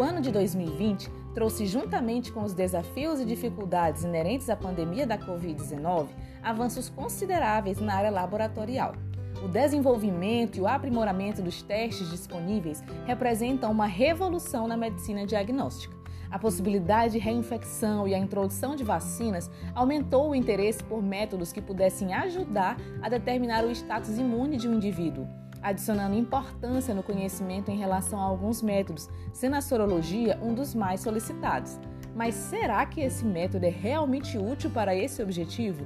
O 0.00 0.02
ano 0.02 0.22
de 0.22 0.32
2020 0.32 1.10
trouxe, 1.34 1.66
juntamente 1.66 2.32
com 2.32 2.42
os 2.42 2.54
desafios 2.54 3.20
e 3.20 3.24
dificuldades 3.26 4.02
inerentes 4.02 4.48
à 4.48 4.56
pandemia 4.56 5.06
da 5.06 5.18
Covid-19, 5.18 6.06
avanços 6.42 6.88
consideráveis 6.88 7.78
na 7.78 7.96
área 7.96 8.10
laboratorial. 8.10 8.94
O 9.44 9.46
desenvolvimento 9.46 10.56
e 10.56 10.62
o 10.62 10.66
aprimoramento 10.66 11.42
dos 11.42 11.60
testes 11.60 12.08
disponíveis 12.08 12.82
representam 13.04 13.70
uma 13.70 13.84
revolução 13.84 14.66
na 14.66 14.74
medicina 14.74 15.26
diagnóstica. 15.26 15.94
A 16.30 16.38
possibilidade 16.38 17.12
de 17.12 17.18
reinfecção 17.18 18.08
e 18.08 18.14
a 18.14 18.18
introdução 18.18 18.74
de 18.74 18.82
vacinas 18.82 19.50
aumentou 19.74 20.30
o 20.30 20.34
interesse 20.34 20.82
por 20.82 21.02
métodos 21.02 21.52
que 21.52 21.60
pudessem 21.60 22.14
ajudar 22.14 22.78
a 23.02 23.08
determinar 23.10 23.66
o 23.66 23.70
status 23.70 24.16
imune 24.16 24.56
de 24.56 24.66
um 24.66 24.76
indivíduo, 24.76 25.28
adicionando 25.62 26.16
importância 26.16 26.94
no 26.94 27.02
conhecimento 27.02 27.70
em 27.70 27.78
relação 27.78 28.18
a 28.18 28.24
alguns 28.24 28.62
métodos, 28.62 29.08
sendo 29.32 29.56
a 29.56 29.60
sorologia 29.60 30.38
um 30.42 30.54
dos 30.54 30.74
mais 30.74 31.00
solicitados. 31.00 31.78
Mas 32.14 32.34
será 32.34 32.84
que 32.86 33.00
esse 33.00 33.24
método 33.24 33.66
é 33.66 33.70
realmente 33.70 34.36
útil 34.36 34.70
para 34.70 34.94
esse 34.94 35.22
objetivo? 35.22 35.84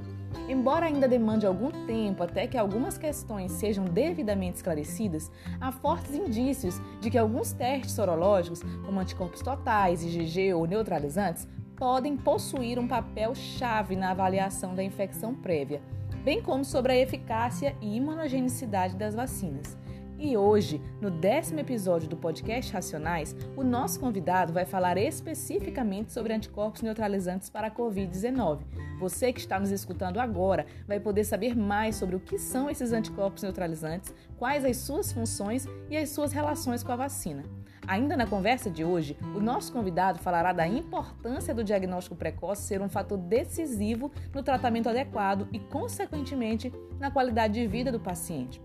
Embora 0.49 0.87
ainda 0.87 1.09
demande 1.09 1.47
algum 1.47 1.71
tempo 1.87 2.23
até 2.23 2.47
que 2.47 2.59
algumas 2.59 2.99
questões 2.99 3.53
sejam 3.53 3.85
devidamente 3.85 4.57
esclarecidas, 4.57 5.31
há 5.61 5.73
fortes 5.73 6.15
indícios 6.15 6.81
de 7.01 7.11
que 7.11 7.19
alguns 7.19 7.53
testes 7.53 7.93
sorológicos, 7.93 8.63
como 8.85 9.01
anticorpos 9.01 9.41
totais, 9.41 10.03
IgG 10.03 10.53
ou 10.53 10.67
neutralizantes, 10.67 11.49
podem 11.77 12.17
possuir 12.17 12.79
um 12.79 12.87
papel 12.87 13.35
chave 13.35 13.97
na 13.97 14.11
avaliação 14.11 14.75
da 14.75 14.83
infecção 14.83 15.35
prévia, 15.35 15.81
bem 16.25 16.41
como 16.41 16.65
sobre 16.65 16.93
a 16.93 16.97
eficácia 16.97 17.77
e 17.83 17.97
imunogenicidade 17.97 18.97
das 18.97 19.15
vacinas. 19.15 19.77
E 20.19 20.37
hoje, 20.39 20.81
no 21.01 21.11
décimo 21.11 21.61
episódio 21.61 22.09
do 22.09 22.17
podcast 22.17 22.73
Racionais, 22.73 23.37
o 23.55 23.63
nosso 23.63 24.01
convidado 24.01 24.53
vai 24.53 24.65
falar 24.65 24.97
especificamente 24.97 26.13
sobre 26.13 26.33
anticorpos 26.33 26.81
neutralizantes 26.81 27.51
para 27.51 27.67
a 27.67 27.71
Covid-19. 27.71 28.61
Você 28.99 29.33
que 29.35 29.41
está 29.41 29.61
nos 29.61 29.71
escutando 29.71 30.19
agora 30.19 30.65
vai 30.87 30.99
poder 30.99 31.25
saber 31.25 31.55
mais 31.55 31.97
sobre 31.97 32.17
o 32.17 32.21
que 32.21 32.39
são 32.39 32.71
esses 32.71 32.93
anticorpos 32.93 33.43
neutralizantes, 33.43 34.15
quais 34.39 34.65
as 34.65 34.79
suas 34.79 35.13
funções 35.13 35.67
e 35.91 35.97
as 35.97 36.09
suas 36.09 36.33
relações 36.33 36.83
com 36.83 36.93
a 36.93 36.97
vacina. 36.97 37.43
Ainda 37.87 38.17
na 38.17 38.27
conversa 38.27 38.71
de 38.71 38.85
hoje, 38.85 39.17
o 39.35 39.41
nosso 39.41 39.73
convidado 39.73 40.19
falará 40.19 40.53
da 40.53 40.67
importância 40.67 41.55
do 41.55 41.63
diagnóstico 41.63 42.17
precoce 42.17 42.63
ser 42.63 42.81
um 42.81 42.89
fator 42.89 43.19
decisivo 43.19 44.11
no 44.35 44.43
tratamento 44.43 44.89
adequado 44.89 45.49
e, 45.53 45.59
consequentemente, 45.59 46.73
na 46.99 47.11
qualidade 47.11 47.55
de 47.55 47.67
vida 47.67 47.93
do 47.93 48.01
paciente. 48.01 48.61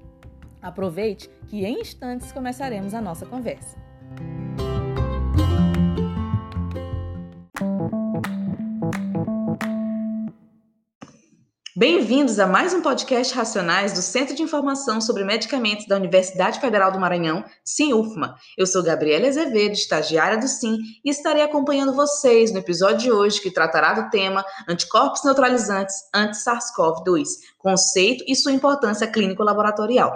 Aproveite 0.62 1.30
que 1.48 1.66
em 1.66 1.80
instantes 1.80 2.32
começaremos 2.32 2.94
a 2.94 3.02
nossa 3.02 3.26
conversa. 3.26 3.78
Bem-vindos 11.80 12.40
a 12.40 12.46
mais 12.46 12.74
um 12.74 12.82
podcast 12.82 13.34
Racionais 13.34 13.94
do 13.94 14.02
Centro 14.02 14.36
de 14.36 14.44
Informação 14.44 15.00
sobre 15.00 15.24
Medicamentos 15.24 15.88
da 15.88 15.96
Universidade 15.96 16.60
Federal 16.60 16.92
do 16.92 17.00
Maranhão, 17.00 17.42
SINUFMA. 17.64 18.36
Eu 18.58 18.68
sou 18.68 18.84
Gabriela 18.84 19.30
Azevedo, 19.30 19.72
estagiária 19.72 20.38
do 20.38 20.46
SIM, 20.46 20.78
e 21.06 21.10
estarei 21.10 21.42
acompanhando 21.42 21.96
vocês 21.96 22.52
no 22.52 22.60
episódio 22.60 22.98
de 22.98 23.12
hoje 23.14 23.40
que 23.40 23.50
tratará 23.50 23.94
do 23.94 24.10
tema 24.10 24.44
Anticorpos 24.68 25.24
Neutralizantes 25.24 25.96
anti-SARS-CoV-2, 26.14 27.28
conceito 27.58 28.26
e 28.28 28.36
sua 28.36 28.52
importância 28.52 29.08
clínico-laboratorial. 29.08 30.12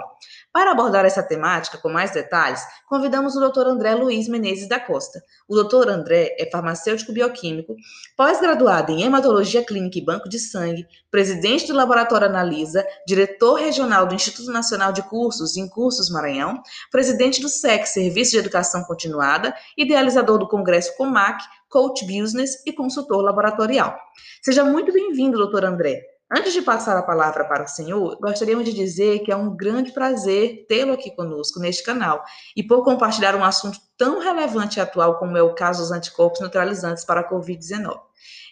Para 0.54 0.70
abordar 0.70 1.04
essa 1.04 1.20
temática 1.20 1.78
com 1.78 1.88
mais 1.88 2.12
detalhes, 2.12 2.64
convidamos 2.88 3.34
o 3.34 3.40
Dr. 3.40 3.66
André 3.66 3.92
Luiz 3.96 4.28
Menezes 4.28 4.68
da 4.68 4.78
Costa. 4.78 5.20
O 5.48 5.60
Dr. 5.60 5.88
André 5.88 6.36
é 6.38 6.48
farmacêutico 6.48 7.12
bioquímico, 7.12 7.74
pós-graduado 8.16 8.92
em 8.92 9.02
hematologia 9.02 9.64
clínica 9.64 9.98
e 9.98 10.04
banco 10.04 10.28
de 10.28 10.38
sangue, 10.38 10.86
presidente 11.10 11.66
do 11.66 11.74
Laboratório 11.74 12.28
Analisa, 12.28 12.86
diretor 13.04 13.54
regional 13.54 14.06
do 14.06 14.14
Instituto 14.14 14.52
Nacional 14.52 14.92
de 14.92 15.02
Cursos 15.02 15.56
em 15.56 15.68
Cursos 15.68 16.08
Maranhão, 16.08 16.62
presidente 16.88 17.40
do 17.40 17.48
SEC, 17.48 17.84
Serviço 17.86 18.30
de 18.30 18.38
Educação 18.38 18.84
Continuada, 18.84 19.52
idealizador 19.76 20.38
do 20.38 20.46
Congresso 20.46 20.96
COMAC, 20.96 21.42
coach 21.68 22.06
business 22.06 22.64
e 22.64 22.72
consultor 22.72 23.24
laboratorial. 23.24 23.98
Seja 24.40 24.64
muito 24.64 24.92
bem-vindo, 24.92 25.36
doutor 25.36 25.64
André. 25.64 26.13
Antes 26.36 26.52
de 26.52 26.62
passar 26.62 26.96
a 26.96 27.02
palavra 27.04 27.44
para 27.44 27.62
o 27.62 27.68
senhor, 27.68 28.18
gostaríamos 28.20 28.64
de 28.64 28.72
dizer 28.72 29.20
que 29.20 29.30
é 29.30 29.36
um 29.36 29.56
grande 29.56 29.92
prazer 29.92 30.66
tê-lo 30.68 30.92
aqui 30.92 31.14
conosco 31.14 31.60
neste 31.60 31.84
canal 31.84 32.24
e 32.56 32.62
por 32.64 32.82
compartilhar 32.82 33.36
um 33.36 33.44
assunto 33.44 33.78
tão 33.96 34.18
relevante 34.18 34.80
e 34.80 34.82
atual 34.82 35.16
como 35.20 35.36
é 35.36 35.42
o 35.42 35.54
caso 35.54 35.80
dos 35.80 35.92
anticorpos 35.92 36.40
neutralizantes 36.40 37.04
para 37.04 37.20
a 37.20 37.30
Covid-19. 37.30 38.00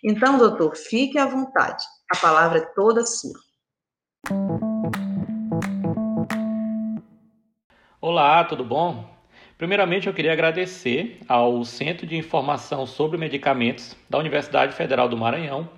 Então, 0.04 0.38
doutor, 0.38 0.76
fique 0.76 1.19
à 1.19 1.26
vontade. 1.26 1.84
A 2.09 2.16
palavra 2.19 2.59
é 2.59 2.66
toda 2.72 3.04
sua. 3.04 3.34
Olá, 8.00 8.44
tudo 8.44 8.65
bom? 8.65 9.12
Primeiramente, 9.59 10.06
eu 10.06 10.15
queria 10.15 10.32
agradecer 10.32 11.19
ao 11.28 11.65
Centro 11.65 12.06
de 12.06 12.16
Informação 12.16 12.87
sobre 12.87 13.19
Medicamentos 13.19 13.97
da 14.09 14.19
Universidade 14.19 14.72
Federal 14.76 15.09
do 15.09 15.16
Maranhão 15.16 15.69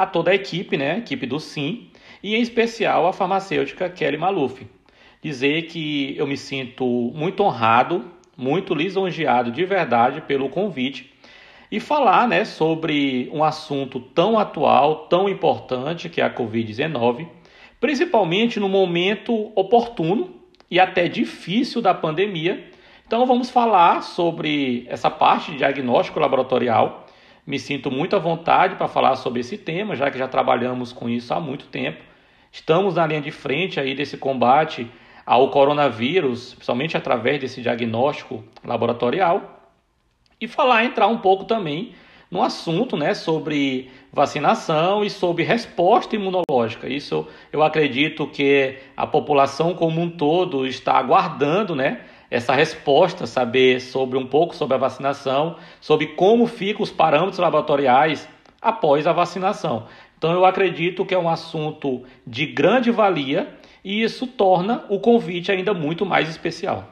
a 0.00 0.06
toda 0.06 0.30
a 0.30 0.34
equipe, 0.34 0.78
né, 0.78 0.92
a 0.92 0.98
equipe 0.98 1.26
do 1.26 1.38
Sim, 1.38 1.88
e 2.22 2.34
em 2.34 2.40
especial 2.40 3.06
a 3.06 3.12
farmacêutica 3.12 3.90
Kelly 3.90 4.16
Maluf. 4.16 4.66
Dizer 5.22 5.66
que 5.66 6.14
eu 6.16 6.26
me 6.26 6.38
sinto 6.38 6.86
muito 7.14 7.42
honrado, 7.42 8.06
muito 8.34 8.74
lisonjeado 8.74 9.52
de 9.52 9.62
verdade 9.66 10.22
pelo 10.22 10.48
convite 10.48 11.12
e 11.70 11.78
falar 11.78 12.26
né, 12.26 12.46
sobre 12.46 13.28
um 13.30 13.44
assunto 13.44 14.00
tão 14.00 14.38
atual, 14.38 15.06
tão 15.10 15.28
importante 15.28 16.08
que 16.08 16.22
é 16.22 16.24
a 16.24 16.34
Covid-19, 16.34 17.28
principalmente 17.78 18.58
no 18.58 18.70
momento 18.70 19.52
oportuno 19.54 20.34
e 20.70 20.80
até 20.80 21.08
difícil 21.08 21.82
da 21.82 21.92
pandemia. 21.92 22.70
Então 23.06 23.26
vamos 23.26 23.50
falar 23.50 24.02
sobre 24.02 24.86
essa 24.88 25.10
parte 25.10 25.50
de 25.50 25.58
diagnóstico 25.58 26.18
laboratorial 26.18 26.99
me 27.50 27.58
sinto 27.58 27.90
muito 27.90 28.14
à 28.14 28.18
vontade 28.20 28.76
para 28.76 28.86
falar 28.86 29.16
sobre 29.16 29.40
esse 29.40 29.58
tema, 29.58 29.96
já 29.96 30.08
que 30.08 30.16
já 30.16 30.28
trabalhamos 30.28 30.92
com 30.92 31.08
isso 31.08 31.34
há 31.34 31.40
muito 31.40 31.66
tempo. 31.66 31.98
Estamos 32.52 32.94
na 32.94 33.04
linha 33.04 33.20
de 33.20 33.32
frente 33.32 33.80
aí 33.80 33.92
desse 33.92 34.16
combate 34.16 34.88
ao 35.26 35.50
coronavírus, 35.50 36.54
principalmente 36.54 36.96
através 36.96 37.40
desse 37.40 37.60
diagnóstico 37.60 38.44
laboratorial. 38.64 39.68
E 40.40 40.46
falar, 40.46 40.84
entrar 40.84 41.08
um 41.08 41.18
pouco 41.18 41.44
também 41.44 41.92
no 42.30 42.40
assunto 42.40 42.96
né, 42.96 43.14
sobre 43.14 43.90
vacinação 44.12 45.04
e 45.04 45.10
sobre 45.10 45.42
resposta 45.42 46.14
imunológica. 46.14 46.88
Isso 46.88 47.26
eu 47.52 47.64
acredito 47.64 48.28
que 48.28 48.76
a 48.96 49.08
população 49.08 49.74
como 49.74 50.00
um 50.00 50.08
todo 50.08 50.68
está 50.68 50.92
aguardando, 50.92 51.74
né? 51.74 52.02
Essa 52.30 52.54
resposta, 52.54 53.26
saber 53.26 53.80
sobre 53.80 54.16
um 54.16 54.26
pouco 54.26 54.54
sobre 54.54 54.74
a 54.74 54.78
vacinação, 54.78 55.56
sobre 55.80 56.08
como 56.08 56.46
ficam 56.46 56.82
os 56.82 56.90
parâmetros 56.90 57.38
laboratoriais 57.38 58.28
após 58.62 59.06
a 59.06 59.12
vacinação. 59.12 59.86
Então 60.16 60.32
eu 60.32 60.44
acredito 60.44 61.04
que 61.04 61.14
é 61.14 61.18
um 61.18 61.28
assunto 61.28 62.04
de 62.26 62.46
grande 62.46 62.90
valia 62.90 63.58
e 63.82 64.02
isso 64.02 64.26
torna 64.26 64.84
o 64.88 65.00
convite 65.00 65.50
ainda 65.50 65.74
muito 65.74 66.06
mais 66.06 66.28
especial. 66.28 66.84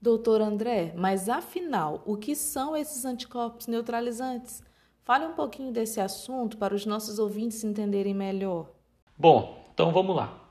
Doutor 0.00 0.40
André, 0.40 0.92
mas 0.96 1.28
afinal, 1.28 2.02
o 2.04 2.16
que 2.16 2.34
são 2.34 2.76
esses 2.76 3.04
anticorpos 3.04 3.68
neutralizantes? 3.68 4.60
Fale 5.04 5.24
um 5.26 5.32
pouquinho 5.32 5.72
desse 5.72 6.00
assunto 6.00 6.56
para 6.56 6.74
os 6.74 6.84
nossos 6.84 7.20
ouvintes 7.20 7.62
entenderem 7.62 8.12
melhor. 8.12 8.68
Bom, 9.16 9.64
então 9.72 9.92
vamos 9.92 10.16
lá. 10.16 10.41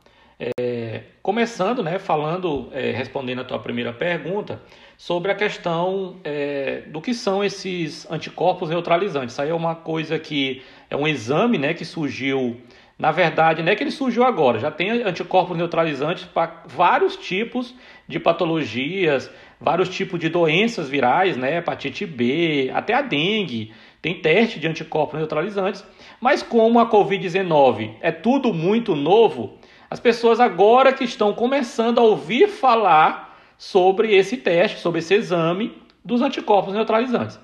É, 0.59 1.01
começando, 1.21 1.83
né, 1.83 1.99
falando, 1.99 2.69
é, 2.71 2.89
respondendo 2.89 3.41
a 3.41 3.43
tua 3.43 3.59
primeira 3.59 3.93
pergunta, 3.93 4.59
sobre 4.97 5.31
a 5.31 5.35
questão 5.35 6.15
é, 6.23 6.81
do 6.87 6.99
que 6.99 7.13
são 7.13 7.43
esses 7.43 8.09
anticorpos 8.09 8.69
neutralizantes. 8.69 9.33
Isso 9.33 9.41
aí 9.43 9.49
é 9.49 9.53
uma 9.53 9.75
coisa 9.75 10.17
que 10.17 10.63
é 10.89 10.95
um 10.95 11.07
exame 11.07 11.59
né, 11.59 11.75
que 11.75 11.85
surgiu, 11.85 12.59
na 12.97 13.11
verdade, 13.11 13.61
não 13.61 13.71
é 13.71 13.75
que 13.75 13.83
ele 13.83 13.91
surgiu 13.91 14.23
agora, 14.23 14.57
já 14.57 14.71
tem 14.71 14.89
anticorpos 15.03 15.55
neutralizantes 15.55 16.25
para 16.25 16.63
vários 16.65 17.15
tipos 17.15 17.75
de 18.07 18.19
patologias, 18.19 19.29
vários 19.59 19.89
tipos 19.89 20.19
de 20.19 20.27
doenças 20.27 20.89
virais, 20.89 21.37
né, 21.37 21.57
hepatite 21.57 22.03
B, 22.03 22.71
até 22.73 22.95
a 22.95 23.01
dengue, 23.03 23.71
tem 24.01 24.19
teste 24.19 24.59
de 24.59 24.67
anticorpos 24.67 25.19
neutralizantes, 25.19 25.85
mas 26.19 26.41
como 26.41 26.79
a 26.79 26.89
Covid-19 26.89 27.91
é 28.01 28.11
tudo 28.11 28.51
muito 28.51 28.95
novo, 28.95 29.59
as 29.91 29.99
pessoas 29.99 30.39
agora 30.39 30.93
que 30.93 31.03
estão 31.03 31.33
começando 31.33 31.99
a 31.99 32.01
ouvir 32.01 32.47
falar 32.47 33.37
sobre 33.57 34.15
esse 34.15 34.37
teste, 34.37 34.79
sobre 34.79 34.99
esse 34.99 35.13
exame 35.13 35.77
dos 36.03 36.21
anticorpos 36.21 36.73
neutralizantes. 36.73 37.37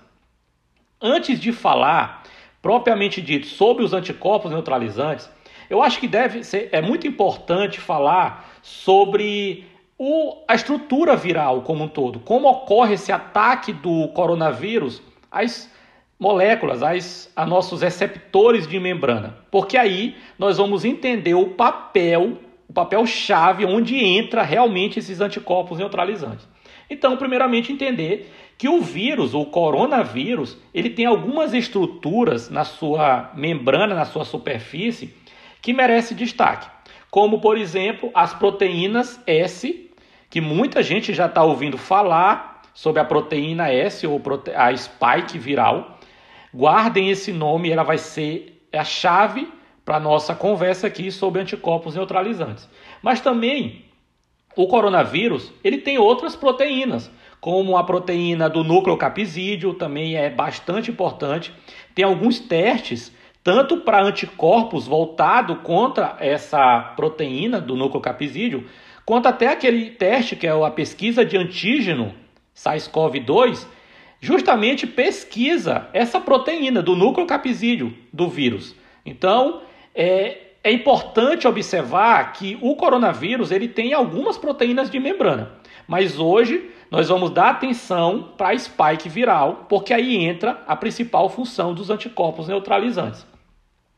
Antes 1.02 1.42
de 1.42 1.52
falar 1.52 2.24
propriamente 2.62 3.22
dito 3.22 3.48
sobre 3.48 3.84
os 3.84 3.92
anticorpos 3.92 4.50
neutralizantes, 4.50 5.30
eu 5.70 5.84
acho 5.84 6.00
que 6.00 6.08
deve 6.08 6.42
ser 6.42 6.70
é 6.72 6.82
muito 6.82 7.06
importante 7.06 7.82
falar 7.82 8.50
sobre 8.62 9.66
o, 10.00 10.42
a 10.48 10.56
estrutura 10.56 11.18
viral 11.18 11.64
como 11.64 11.84
um 11.84 11.90
todo. 11.90 12.22
Como 12.22 12.48
ocorre 12.48 12.94
esse 12.94 13.12
ataque 13.12 13.74
do 13.74 14.08
coronavírus 14.14 15.02
às 15.30 15.70
moléculas, 16.20 16.82
às, 16.82 17.32
a 17.36 17.46
nossos 17.46 17.82
receptores 17.82 18.68
de 18.68 18.80
membrana. 18.80 19.38
Porque 19.52 19.78
aí 19.78 20.16
nós 20.38 20.58
vamos 20.58 20.84
entender 20.84 21.36
o 21.36 21.50
papel, 21.50 22.40
o 22.68 22.74
papel 22.74 23.06
chave 23.06 23.66
onde 23.66 23.98
entra 23.98 24.42
realmente 24.42 25.00
esses 25.00 25.22
anticorpos 25.22 25.78
neutralizantes. 25.78 26.48
Então, 26.90 27.18
primeiramente 27.18 27.72
entender 27.72 28.32
que 28.58 28.68
o 28.68 28.82
vírus, 28.82 29.34
o 29.36 29.46
coronavírus, 29.46 30.58
ele 30.74 30.90
tem 30.90 31.06
algumas 31.06 31.54
estruturas 31.54 32.50
na 32.50 32.64
sua 32.64 33.32
membrana, 33.36 33.94
na 33.94 34.06
sua 34.06 34.26
superfície, 34.26 35.14
que 35.62 35.74
merece 35.74 36.16
destaque. 36.16 36.68
Como, 37.12 37.40
por 37.40 37.58
exemplo, 37.58 38.10
as 38.14 38.34
proteínas 38.34 39.22
S, 39.28 39.92
que 40.30 40.42
muita 40.42 40.82
gente 40.82 41.14
já 41.14 41.28
está 41.28 41.44
ouvindo 41.44 41.78
falar 41.78 42.62
sobre 42.74 43.02
a 43.02 43.06
proteína 43.06 43.72
S 43.72 44.06
ou 44.08 44.22
a 44.56 44.76
spike 44.76 45.38
viral. 45.38 45.97
Guardem 46.54 47.10
esse 47.10 47.32
nome, 47.32 47.70
ela 47.70 47.84
vai 47.84 47.98
ser 47.98 48.68
a 48.74 48.84
chave 48.84 49.48
para 49.84 50.00
nossa 50.00 50.36
conversa 50.36 50.88
aqui 50.88 51.12
sobre 51.12 51.42
anticorpos 51.42 51.96
neutralizantes. 51.96 52.70
Mas 53.02 53.22
também 53.22 53.86
o 54.56 54.68
coronavírus, 54.68 55.54
ele 55.64 55.78
tem 55.78 55.98
outras 55.98 56.36
proteínas, 56.36 57.12
como 57.40 57.78
a 57.78 57.84
proteína 57.84 58.50
do 58.50 58.64
núcleo 58.64 58.98
capsídeo, 58.98 59.76
também 59.76 60.16
é 60.16 60.30
bastante 60.30 60.90
importante. 60.90 61.54
Tem 61.94 62.04
alguns 62.04 62.40
testes, 62.40 63.16
tanto 63.44 63.78
para 63.78 64.02
anticorpos 64.04 64.88
voltado 64.88 65.58
contra 65.58 66.18
essa 66.20 66.80
proteína 66.96 67.62
do 67.62 67.76
núcleo 67.76 68.02
capsídeo, 68.02 68.68
quanto 69.06 69.28
até 69.28 69.48
aquele 69.48 69.92
teste 69.92 70.36
que 70.36 70.48
é 70.48 70.52
a 70.52 70.72
pesquisa 70.72 71.24
de 71.24 71.38
antígeno 71.38 72.14
SARS-CoV-2, 72.56 73.68
justamente 74.20 74.88
pesquisa 74.88 75.88
essa 75.94 76.20
proteína 76.20 76.82
do 76.82 76.96
núcleo 76.96 77.28
capsídeo 77.28 77.94
do 78.12 78.28
vírus. 78.28 78.76
Então, 79.06 79.62
é, 79.94 80.38
é 80.64 80.72
importante 80.72 81.48
observar 81.48 82.34
que 82.34 82.58
o 82.62 82.76
coronavírus 82.76 83.52
ele 83.52 83.68
tem 83.68 83.94
algumas 83.94 84.38
proteínas 84.38 84.90
de 84.90 85.00
membrana, 85.00 85.54
mas 85.88 86.20
hoje 86.20 86.72
nós 86.90 87.10
vamos 87.10 87.32
dar 87.32 87.50
atenção 87.50 88.34
para 88.38 88.50
a 88.50 88.58
spike 88.58 89.10
viral, 89.10 89.66
porque 89.70 89.94
aí 89.94 90.16
entra 90.16 90.64
a 90.68 90.76
principal 90.76 91.30
função 91.30 91.74
dos 91.74 91.90
anticorpos 91.90 92.48
neutralizantes. 92.48 93.26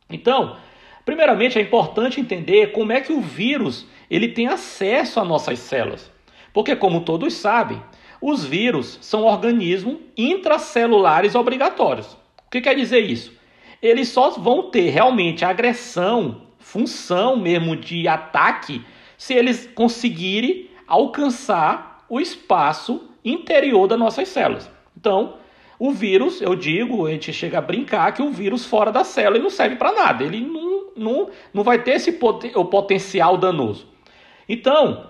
Então, 0.10 0.57
primeiramente 1.06 1.57
é 1.57 1.62
importante 1.62 2.19
entender 2.19 2.71
como 2.71 2.92
é 2.92 3.00
que 3.00 3.13
o 3.13 3.21
vírus 3.21 3.86
ele 4.10 4.30
tem 4.30 4.48
acesso 4.48 5.19
às 5.19 5.27
nossas 5.27 5.60
células, 5.60 6.12
porque 6.51 6.75
como 6.75 7.01
todos 7.01 7.33
sabem, 7.33 7.81
os 8.21 8.44
vírus 8.45 9.00
são 9.01 9.24
organismos 9.24 9.98
intracelulares 10.18 11.36
obrigatórios. 11.36 12.07
O 12.45 12.50
que 12.51 12.62
quer 12.62 12.75
dizer 12.75 13.00
isso? 13.00 13.31
Eles 13.81 14.10
só 14.10 14.31
vão 14.31 14.69
ter 14.69 14.89
realmente 14.89 15.45
agressão 15.45 16.42
função 16.57 17.38
mesmo 17.38 17.75
de 17.75 18.07
ataque 18.07 18.83
se 19.18 19.33
eles 19.33 19.69
conseguirem 19.74 20.69
alcançar 20.88 22.06
o 22.10 22.19
espaço 22.19 23.10
interior 23.24 23.88
das 23.88 23.98
nossas 23.98 24.27
células. 24.27 24.69
Então, 24.98 25.36
o 25.77 25.92
vírus, 25.92 26.42
eu 26.42 26.56
digo, 26.56 27.06
a 27.06 27.12
gente 27.12 27.31
chega 27.31 27.57
a 27.57 27.62
brincar 27.62 28.13
que 28.13 28.21
o 28.21 28.31
vírus 28.31 28.66
fora 28.66 28.92
da 28.92 29.04
célula 29.04 29.38
ele 29.38 29.44
não 29.44 29.50
serve 29.50 29.77
para 29.77 29.94
nada, 29.94 30.24
ele 30.24 30.42
não, 30.42 30.88
não, 30.95 31.30
não 31.54 31.63
vai 31.63 31.81
ter 31.81 31.92
esse 31.92 32.12
poten 32.13 32.51
o 32.56 32.66
potencial 32.66 33.38
danoso. 33.38 33.88
Então, 34.48 35.10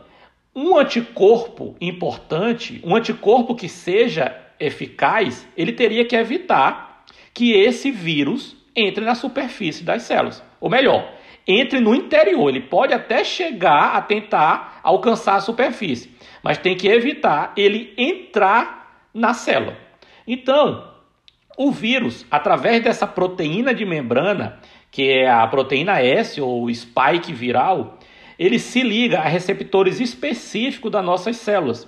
um 0.55 0.77
anticorpo 0.77 1.75
importante, 1.79 2.81
um 2.83 2.95
anticorpo 2.95 3.55
que 3.55 3.69
seja 3.69 4.35
eficaz, 4.59 5.47
ele 5.55 5.71
teria 5.71 6.05
que 6.05 6.15
evitar 6.15 7.05
que 7.33 7.53
esse 7.53 7.91
vírus 7.91 8.57
entre 8.75 9.03
na 9.03 9.15
superfície 9.15 9.83
das 9.83 10.03
células. 10.03 10.43
Ou 10.59 10.69
melhor, 10.69 11.13
entre 11.47 11.79
no 11.79 11.95
interior. 11.95 12.49
Ele 12.49 12.61
pode 12.61 12.93
até 12.93 13.23
chegar 13.23 13.95
a 13.95 14.01
tentar 14.01 14.79
alcançar 14.83 15.35
a 15.35 15.41
superfície, 15.41 16.15
mas 16.43 16.57
tem 16.57 16.75
que 16.75 16.87
evitar 16.87 17.53
ele 17.57 17.93
entrar 17.97 19.07
na 19.13 19.33
célula. 19.33 19.77
Então, 20.27 20.87
o 21.57 21.71
vírus, 21.71 22.25
através 22.29 22.83
dessa 22.83 23.07
proteína 23.07 23.73
de 23.73 23.85
membrana, 23.85 24.59
que 24.91 25.09
é 25.09 25.29
a 25.29 25.45
proteína 25.47 26.01
S 26.01 26.39
ou 26.39 26.73
spike 26.73 27.33
viral, 27.33 27.98
ele 28.39 28.57
se 28.57 28.81
liga 28.81 29.19
a 29.19 29.27
receptores 29.27 29.99
específicos 29.99 30.89
das 30.89 31.03
nossas 31.03 31.35
células, 31.35 31.85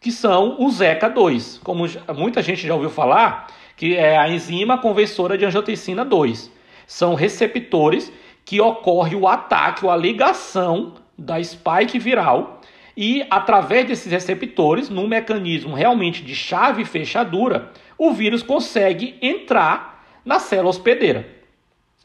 que 0.00 0.12
são 0.12 0.62
os 0.62 0.80
ECA2, 0.80 1.60
como 1.64 1.86
muita 2.14 2.42
gente 2.42 2.66
já 2.66 2.74
ouviu 2.74 2.90
falar, 2.90 3.46
que 3.74 3.96
é 3.96 4.18
a 4.18 4.28
enzima 4.28 4.76
conversora 4.76 5.38
de 5.38 5.46
angiotensina 5.46 6.04
2. 6.04 6.52
São 6.86 7.14
receptores 7.14 8.12
que 8.44 8.60
ocorre 8.60 9.16
o 9.16 9.26
ataque 9.26 9.86
ou 9.86 9.90
a 9.90 9.96
ligação 9.96 10.94
da 11.16 11.42
spike 11.42 11.98
viral 11.98 12.60
e 12.96 13.26
através 13.30 13.86
desses 13.86 14.12
receptores, 14.12 14.88
num 14.88 15.08
mecanismo 15.08 15.74
realmente 15.74 16.22
de 16.22 16.34
chave 16.34 16.82
e 16.82 16.84
fechadura, 16.84 17.72
o 17.98 18.12
vírus 18.12 18.42
consegue 18.42 19.16
entrar 19.20 20.04
na 20.24 20.38
célula 20.38 20.70
hospedeira, 20.70 21.26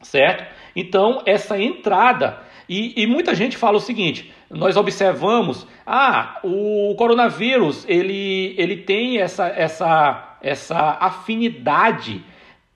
certo? 0.02 0.44
Então, 0.74 1.22
essa 1.26 1.60
entrada, 1.60 2.42
e, 2.72 3.02
e, 3.02 3.04
muita 3.04 3.34
gente 3.34 3.56
fala 3.56 3.78
o 3.78 3.80
seguinte, 3.80 4.30
nós 4.48 4.76
observamos, 4.76 5.66
ah, 5.84 6.38
o 6.44 6.94
coronavírus, 6.96 7.84
ele, 7.88 8.54
ele 8.56 8.76
tem 8.76 9.18
essa, 9.18 9.48
essa, 9.48 10.36
essa 10.40 10.96
afinidade 11.00 12.22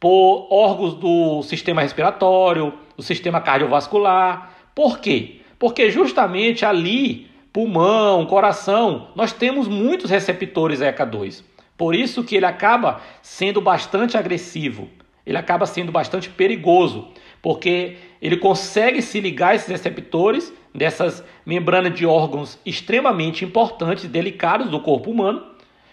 por 0.00 0.48
órgãos 0.50 0.94
do 0.94 1.44
sistema 1.44 1.80
respiratório, 1.80 2.74
do 2.96 3.04
sistema 3.04 3.40
cardiovascular. 3.40 4.50
Por 4.74 4.98
quê? 4.98 5.36
Porque 5.60 5.88
justamente 5.92 6.66
ali, 6.66 7.28
pulmão, 7.52 8.26
coração, 8.26 9.10
nós 9.14 9.32
temos 9.32 9.68
muitos 9.68 10.10
receptores 10.10 10.80
ECA2. 10.80 11.44
Por 11.78 11.94
isso 11.94 12.24
que 12.24 12.34
ele 12.34 12.46
acaba 12.46 13.00
sendo 13.22 13.60
bastante 13.60 14.16
agressivo, 14.16 14.88
ele 15.24 15.38
acaba 15.38 15.66
sendo 15.66 15.92
bastante 15.92 16.28
perigoso, 16.28 17.06
porque 17.40 17.96
ele 18.24 18.38
consegue 18.38 19.02
se 19.02 19.20
ligar 19.20 19.50
a 19.50 19.54
esses 19.54 19.68
receptores 19.68 20.50
dessas 20.74 21.22
membranas 21.44 21.92
de 21.92 22.06
órgãos 22.06 22.58
extremamente 22.64 23.44
importantes, 23.44 24.06
delicados 24.06 24.70
do 24.70 24.80
corpo 24.80 25.10
humano, 25.10 25.44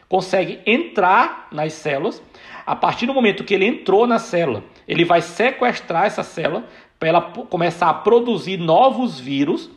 consegue 0.07 0.59
entrar 0.65 1.49
nas 1.51 1.73
células. 1.73 2.23
A 2.65 2.73
partir 2.73 3.05
do 3.05 3.13
momento 3.13 3.43
que 3.43 3.53
ele 3.53 3.65
entrou 3.65 4.07
na 4.07 4.17
célula, 4.17 4.63
ele 4.87 5.03
vai 5.03 5.21
sequestrar 5.21 6.05
essa 6.05 6.23
célula 6.23 6.63
para 6.97 7.09
ela 7.09 7.21
começar 7.21 7.89
a 7.89 7.93
produzir 7.95 8.55
novos 8.55 9.19
vírus 9.19 9.69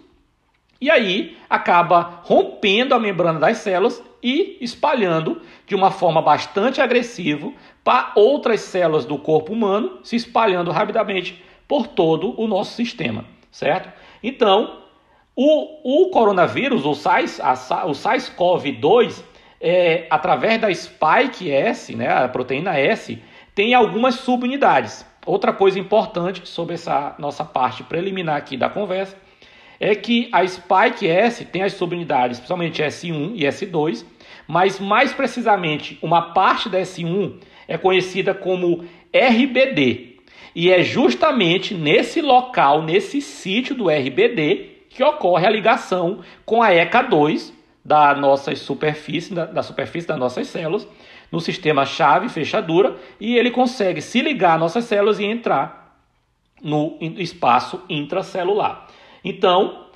e 0.81 0.89
aí 0.89 1.37
acaba 1.51 2.21
rompendo 2.23 2.95
a 2.95 3.01
membrana 3.01 3.41
das 3.41 3.59
células 3.59 4.01
e 4.23 4.59
espalhando 4.61 5.43
de 5.67 5.75
uma 5.75 5.91
forma 5.91 6.23
bastante 6.23 6.81
agressiva 6.81 7.51
para 7.83 8.13
outras 8.15 8.61
células 8.61 9.05
do 9.05 9.19
corpo 9.19 9.53
humano, 9.53 9.99
se 10.05 10.15
espalhando 10.15 10.71
rapidamente 10.71 11.43
por 11.75 11.89
todo 11.89 12.41
o 12.41 12.47
nosso 12.47 12.77
sistema, 12.77 13.25
certo? 13.51 13.93
Então, 14.23 14.79
o, 15.35 16.05
o 16.05 16.11
coronavírus, 16.11 16.87
o, 16.87 16.95
SARS, 16.95 17.41
a, 17.41 17.85
o 17.85 17.91
SARS-CoV-2, 17.91 19.25
é, 19.61 20.07
através 20.09 20.61
da 20.61 20.73
spike 20.73 21.51
S, 21.51 21.97
né, 21.97 22.09
a 22.09 22.29
proteína 22.29 22.79
S, 22.79 23.21
tem 23.57 23.75
algumas 23.75 24.15
subunidades. 24.15 25.05
Outra 25.27 25.53
coisa 25.53 25.77
importante 25.77 26.49
sobre 26.49 26.75
essa 26.75 27.17
nossa 27.19 27.45
parte 27.45 27.83
preliminar 27.83 28.37
aqui 28.37 28.57
da 28.57 28.69
conversa 28.69 29.17
é 29.81 29.97
que 29.97 30.29
a 30.31 30.47
Spike 30.47 31.09
S 31.09 31.45
tem 31.45 31.63
as 31.63 31.73
subunidades, 31.73 32.39
principalmente 32.39 32.81
S1 32.81 33.33
e 33.35 33.43
S2, 33.47 34.05
mas 34.47 34.79
mais 34.79 35.13
precisamente 35.13 35.99
uma 36.01 36.23
parte 36.33 36.69
da 36.69 36.79
S1 36.79 37.41
é 37.67 37.77
conhecida 37.77 38.33
como 38.33 38.85
RBD. 39.13 40.14
E 40.55 40.71
é 40.71 40.83
justamente 40.83 41.75
nesse 41.75 42.21
local, 42.21 42.83
nesse 42.83 43.21
sítio 43.21 43.75
do 43.75 43.89
RBD, 43.89 44.75
que 44.89 45.03
ocorre 45.03 45.47
a 45.47 45.51
ligação 45.51 46.21
com 46.45 46.63
a 46.63 46.71
ECA2 46.71 47.53
da 47.85 48.15
nossa 48.15 48.55
superfície, 48.55 49.35
da, 49.35 49.45
da 49.45 49.63
superfície 49.63 50.07
das 50.07 50.19
nossas 50.19 50.47
células, 50.47 50.87
no 51.31 51.41
sistema 51.41 51.85
chave 51.85 52.29
fechadura 52.29 52.97
e 53.19 53.37
ele 53.37 53.51
consegue 53.51 54.01
se 54.01 54.23
ligar 54.23 54.55
às 54.55 54.61
nossas 54.61 54.85
células 54.85 55.19
e 55.19 55.25
entrar 55.25 55.99
no 56.63 56.97
espaço 57.19 57.83
intracelular. 57.89 58.87
Então, 59.25 59.87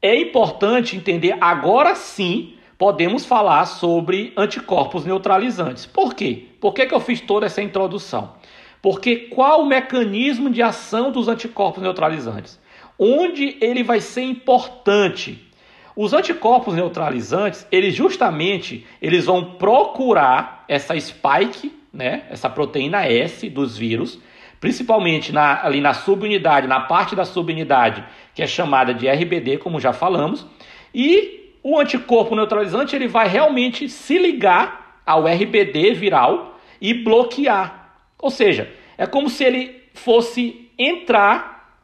é 0.00 0.14
importante 0.14 0.96
entender 0.96 1.36
agora 1.40 1.94
sim 1.94 2.54
podemos 2.76 3.24
falar 3.24 3.64
sobre 3.64 4.32
anticorpos 4.36 5.04
neutralizantes. 5.04 5.86
Por 5.86 6.14
quê? 6.14 6.48
Por 6.60 6.74
que, 6.74 6.86
que 6.86 6.94
eu 6.94 7.00
fiz 7.00 7.20
toda 7.20 7.46
essa 7.46 7.62
introdução? 7.62 8.34
Porque 8.82 9.16
qual 9.16 9.62
o 9.62 9.66
mecanismo 9.66 10.50
de 10.50 10.60
ação 10.60 11.12
dos 11.12 11.28
anticorpos 11.28 11.80
neutralizantes? 11.80 12.60
Onde 12.98 13.56
ele 13.60 13.84
vai 13.84 14.00
ser 14.00 14.22
importante? 14.22 15.48
Os 15.94 16.12
anticorpos 16.12 16.74
neutralizantes, 16.74 17.66
eles 17.70 17.94
justamente 17.94 18.84
eles 19.00 19.26
vão 19.26 19.54
procurar 19.54 20.64
essa 20.66 20.98
spike, 20.98 21.72
né, 21.92 22.24
essa 22.28 22.50
proteína 22.50 23.06
S 23.06 23.48
dos 23.48 23.78
vírus, 23.78 24.18
principalmente 24.58 25.32
na, 25.32 25.64
ali 25.64 25.80
na 25.80 25.92
subunidade, 25.92 26.66
na 26.66 26.80
parte 26.80 27.14
da 27.14 27.24
subunidade 27.24 28.02
que 28.34 28.42
é 28.42 28.46
chamada 28.46 28.94
de 28.94 29.08
RBD, 29.08 29.58
como 29.58 29.78
já 29.78 29.92
falamos, 29.92 30.46
e 30.94 31.52
o 31.62 31.78
anticorpo 31.78 32.34
neutralizante 32.34 32.96
ele 32.96 33.06
vai 33.06 33.28
realmente 33.28 33.88
se 33.88 34.18
ligar 34.18 35.00
ao 35.06 35.26
RBD 35.26 35.94
viral 35.94 36.58
e 36.80 36.94
bloquear. 36.94 37.81
Ou 38.22 38.30
seja, 38.30 38.72
é 38.96 39.04
como 39.04 39.28
se 39.28 39.42
ele 39.42 39.82
fosse 39.92 40.70
entrar 40.78 41.80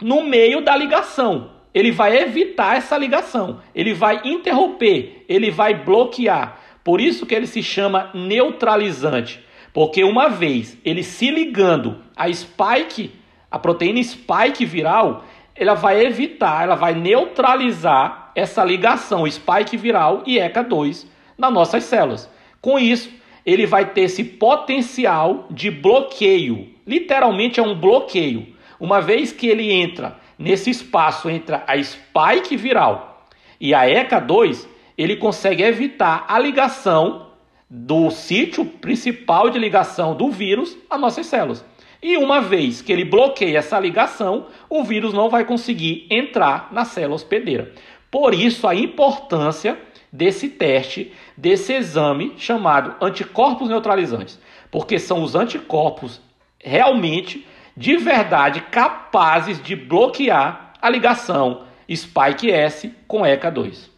no 0.00 0.22
meio 0.22 0.60
da 0.60 0.76
ligação. 0.76 1.52
Ele 1.72 1.90
vai 1.90 2.18
evitar 2.18 2.76
essa 2.76 2.98
ligação, 2.98 3.60
ele 3.74 3.94
vai 3.94 4.20
interromper, 4.24 5.24
ele 5.28 5.50
vai 5.50 5.72
bloquear. 5.72 6.58
Por 6.84 7.00
isso 7.00 7.24
que 7.24 7.34
ele 7.34 7.46
se 7.46 7.62
chama 7.62 8.10
neutralizante, 8.12 9.44
porque 9.72 10.02
uma 10.04 10.28
vez 10.28 10.76
ele 10.84 11.02
se 11.02 11.30
ligando 11.30 12.02
a 12.16 12.30
spike, 12.32 13.12
a 13.50 13.58
proteína 13.58 14.02
spike 14.02 14.64
viral, 14.66 15.24
ela 15.54 15.74
vai 15.74 16.04
evitar, 16.04 16.64
ela 16.64 16.74
vai 16.74 16.94
neutralizar 16.94 18.32
essa 18.34 18.64
ligação 18.64 19.30
spike 19.30 19.76
viral 19.76 20.24
e 20.26 20.38
ECA2 20.38 21.06
nas 21.38 21.52
nossas 21.52 21.84
células. 21.84 22.28
Com 22.60 22.78
isso, 22.78 23.10
ele 23.44 23.66
vai 23.66 23.92
ter 23.92 24.02
esse 24.02 24.24
potencial 24.24 25.46
de 25.50 25.70
bloqueio. 25.70 26.68
Literalmente 26.86 27.60
é 27.60 27.62
um 27.62 27.78
bloqueio. 27.78 28.46
Uma 28.78 29.00
vez 29.00 29.32
que 29.32 29.46
ele 29.46 29.70
entra 29.70 30.18
nesse 30.38 30.70
espaço 30.70 31.28
entre 31.28 31.56
a 31.66 31.82
spike 31.82 32.56
viral 32.56 33.26
e 33.60 33.74
a 33.74 33.82
ECA2, 33.82 34.66
ele 34.96 35.16
consegue 35.16 35.62
evitar 35.62 36.24
a 36.28 36.38
ligação 36.38 37.28
do 37.68 38.10
sítio 38.10 38.64
principal 38.64 39.48
de 39.48 39.58
ligação 39.58 40.14
do 40.14 40.30
vírus 40.30 40.76
às 40.88 41.00
nossas 41.00 41.26
células. 41.26 41.64
E 42.02 42.16
uma 42.16 42.40
vez 42.40 42.80
que 42.80 42.92
ele 42.92 43.04
bloqueia 43.04 43.58
essa 43.58 43.78
ligação, 43.78 44.46
o 44.68 44.82
vírus 44.82 45.12
não 45.12 45.28
vai 45.28 45.44
conseguir 45.44 46.06
entrar 46.10 46.68
na 46.72 46.84
célula 46.84 47.14
hospedeira. 47.14 47.72
Por 48.10 48.34
isso 48.34 48.66
a 48.66 48.74
importância 48.74 49.78
desse 50.12 50.48
teste, 50.48 51.12
desse 51.36 51.72
exame 51.72 52.34
chamado 52.36 52.94
anticorpos 53.04 53.68
neutralizantes, 53.68 54.38
porque 54.70 54.98
são 54.98 55.22
os 55.22 55.34
anticorpos 55.34 56.20
realmente, 56.58 57.46
de 57.76 57.96
verdade, 57.96 58.60
capazes 58.62 59.62
de 59.62 59.74
bloquear 59.74 60.74
a 60.80 60.90
ligação 60.90 61.64
Spike 61.90 62.50
S 62.50 62.94
com 63.06 63.20
ECA2. 63.22 63.88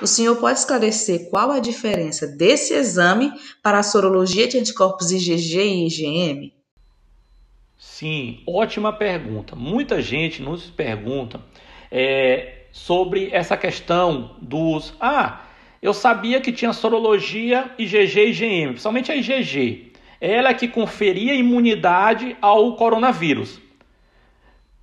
O 0.00 0.06
senhor 0.06 0.36
pode 0.36 0.58
esclarecer 0.58 1.30
qual 1.30 1.50
a 1.50 1.58
diferença 1.58 2.26
desse 2.26 2.74
exame 2.74 3.32
para 3.62 3.78
a 3.78 3.82
sorologia 3.82 4.46
de 4.46 4.58
anticorpos 4.58 5.10
IgG 5.10 5.58
e 5.58 5.86
IgM? 5.86 6.52
Sim, 7.78 8.42
ótima 8.46 8.92
pergunta. 8.92 9.54
Muita 9.54 10.02
gente 10.02 10.42
nos 10.42 10.64
pergunta 10.68 11.40
é, 11.90 12.55
sobre 12.76 13.30
essa 13.32 13.56
questão 13.56 14.32
dos. 14.40 14.92
Ah, 15.00 15.40
eu 15.80 15.94
sabia 15.94 16.42
que 16.42 16.52
tinha 16.52 16.74
sorologia 16.74 17.70
IgG 17.78 18.20
e 18.20 18.30
IgM, 18.30 18.68
principalmente 18.68 19.10
a 19.10 19.16
IgG. 19.16 19.92
Ela 20.20 20.50
é 20.50 20.54
que 20.54 20.68
conferia 20.68 21.34
imunidade 21.34 22.36
ao 22.40 22.76
coronavírus. 22.76 23.58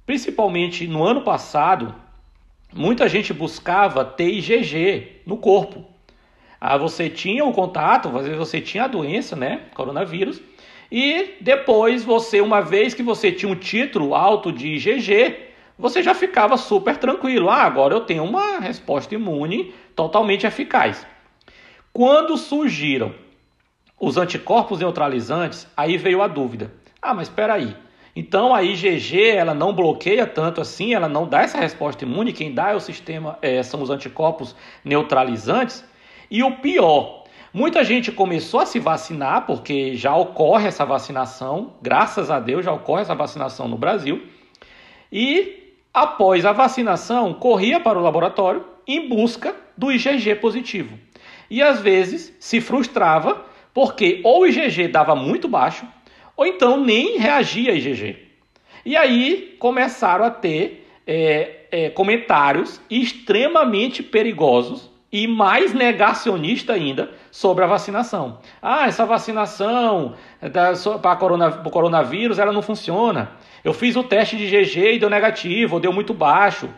Principalmente 0.08 0.88
no 0.88 1.04
ano 1.04 1.22
passado, 1.22 1.94
muita 2.74 3.08
gente 3.08 3.32
buscava 3.32 4.04
ter 4.04 4.28
IgG 4.28 5.22
no 5.24 5.38
corpo. 5.38 5.86
Ah, 6.60 6.78
você 6.78 7.12
tinha 7.12 7.46
o 7.46 7.54
contato, 7.54 8.10
você 8.10 8.60
tinha 8.60 8.86
a 8.86 8.88
doença, 8.88 9.36
né, 9.36 9.66
coronavírus, 9.76 10.42
e 10.92 11.36
depois 11.40 12.04
você, 12.04 12.42
uma 12.42 12.60
vez 12.60 12.96
que 12.96 13.04
você 13.04 13.32
tinha 13.32 13.52
um 13.52 13.56
título 13.56 14.16
alto 14.16 14.52
de 14.52 14.76
IgG, 14.76 15.53
você 15.78 16.04
já 16.04 16.14
ficava 16.14 16.58
super 16.58 16.98
tranquilo. 16.98 17.50
Ah, 17.50 17.64
agora 17.64 17.94
eu 17.94 18.02
tenho 18.02 18.24
uma 18.24 18.60
resposta 18.60 19.16
imune 19.16 19.74
totalmente 19.96 20.46
eficaz. 20.46 21.06
Quando 21.92 22.38
surgiram 22.38 23.14
os 24.00 24.18
anticorpos 24.18 24.80
neutralizantes, 24.80 25.68
aí 25.76 25.98
veio 25.98 26.22
a 26.22 26.28
dúvida. 26.28 26.74
Ah, 27.02 27.14
mas 27.14 27.28
espera 27.28 27.54
aí. 27.54 27.76
Então 28.16 28.54
a 28.54 28.62
IgG 28.62 29.30
ela 29.30 29.54
não 29.54 29.74
bloqueia 29.74 30.28
tanto 30.28 30.62
assim, 30.62 30.94
ela 30.94 31.08
não 31.08 31.28
dá 31.28 31.42
essa 31.42 31.58
resposta 31.58 32.04
imune. 32.04 32.34
Quem 32.34 32.54
dá 32.54 32.72
é 32.72 32.76
o 32.76 32.80
sistema, 32.80 33.38
é, 33.42 33.64
são 33.64 33.82
os 33.82 33.90
anticorpos 33.90 34.56
neutralizantes. 34.84 35.84
E 36.30 36.44
o 36.44 36.58
pior, 36.58 37.24
muita 37.52 37.84
gente 37.84 38.12
começou 38.12 38.60
a 38.60 38.66
se 38.66 38.80
vacinar 38.80 39.46
porque 39.46 39.96
já 39.96 40.16
ocorre 40.16 40.68
essa 40.68 40.86
vacinação, 40.86 41.74
graças 41.82 42.30
a 42.30 42.40
Deus 42.40 42.66
já 42.66 42.72
ocorre 42.72 43.02
essa 43.02 43.16
vacinação 43.16 43.68
no 43.68 43.78
Brasil. 43.78 44.24
E 45.12 45.63
após 45.94 46.46
a 46.46 46.52
vacinação, 46.52 47.34
corria 47.34 47.80
para 47.80 48.00
o 48.00 48.02
laboratório 48.02 48.66
em 48.88 49.08
busca 49.08 49.56
do 49.78 49.92
IgG 49.92 50.36
positivo. 50.36 50.98
E 51.50 51.62
às 51.62 51.80
vezes 51.80 52.36
se 52.40 52.60
frustrava 52.60 53.46
porque 53.74 54.22
ou 54.24 54.42
o 54.42 54.48
IgG 54.48 54.88
dava 54.88 55.16
muito 55.16 55.48
baixo 55.48 55.86
ou 56.36 56.46
então 56.46 56.78
nem 56.78 57.18
reagia 57.18 57.72
a 57.72 57.76
IgG. 57.76 58.18
E 58.86 58.98
aí 58.98 59.56
começaram 59.60 60.26
a 60.26 60.32
ter 60.32 60.88
é, 61.06 61.68
é, 61.72 61.90
comentários 61.90 62.82
extremamente 62.90 64.02
perigosos 64.04 64.92
e 65.12 65.28
mais 65.28 65.74
negacionista 65.74 66.74
ainda 66.74 67.12
sobre 67.32 67.64
a 67.64 67.68
vacinação. 67.68 68.40
Ah, 68.60 68.88
essa 68.88 69.06
vacinação 69.06 70.16
para 71.02 71.16
corona, 71.16 71.62
o 71.64 71.70
coronavírus 71.70 72.40
ela 72.40 72.52
não 72.52 72.64
funciona. 72.64 73.32
Eu 73.64 73.74
fiz 73.74 73.96
o 73.96 74.04
teste 74.04 74.36
de 74.36 74.44
IgG 74.44 74.96
e 74.96 75.00
deu 75.00 75.10
negativo, 75.10 75.76
ou 75.76 75.80
deu 75.80 75.94
muito 75.94 76.14
baixo. 76.14 76.70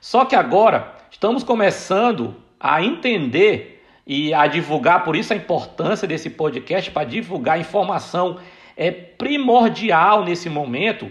Só 0.00 0.24
que 0.24 0.36
agora 0.36 0.94
estamos 1.10 1.42
começando 1.42 2.36
a 2.60 2.82
entender 2.82 3.82
e 4.06 4.32
a 4.32 4.46
divulgar, 4.46 5.04
por 5.04 5.16
isso 5.16 5.32
a 5.32 5.36
importância 5.36 6.08
desse 6.08 6.30
podcast 6.30 6.90
para 6.90 7.06
divulgar 7.06 7.60
informação 7.60 8.38
é 8.76 8.90
primordial 8.90 10.24
nesse 10.24 10.48
momento 10.48 11.10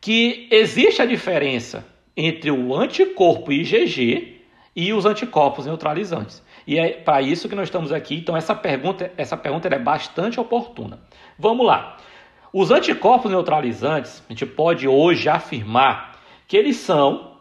que 0.00 0.48
existe 0.50 1.02
a 1.02 1.06
diferença 1.06 1.84
entre 2.16 2.50
o 2.50 2.74
anticorpo 2.74 3.52
IgG 3.52 4.40
e 4.76 4.92
os 4.92 5.04
anticorpos 5.04 5.66
neutralizantes. 5.66 6.42
E 6.66 6.78
é 6.78 6.92
para 6.92 7.20
isso 7.20 7.48
que 7.48 7.54
nós 7.54 7.68
estamos 7.68 7.92
aqui. 7.92 8.16
Então 8.16 8.36
essa 8.36 8.54
pergunta, 8.54 9.12
essa 9.16 9.36
pergunta 9.36 9.68
é 9.68 9.78
bastante 9.78 10.38
oportuna. 10.38 11.00
Vamos 11.38 11.66
lá. 11.66 11.98
Os 12.56 12.70
anticorpos 12.70 13.32
neutralizantes, 13.32 14.22
a 14.28 14.32
gente 14.32 14.46
pode 14.46 14.86
hoje 14.86 15.28
afirmar 15.28 16.20
que 16.46 16.56
eles 16.56 16.76
são 16.76 17.32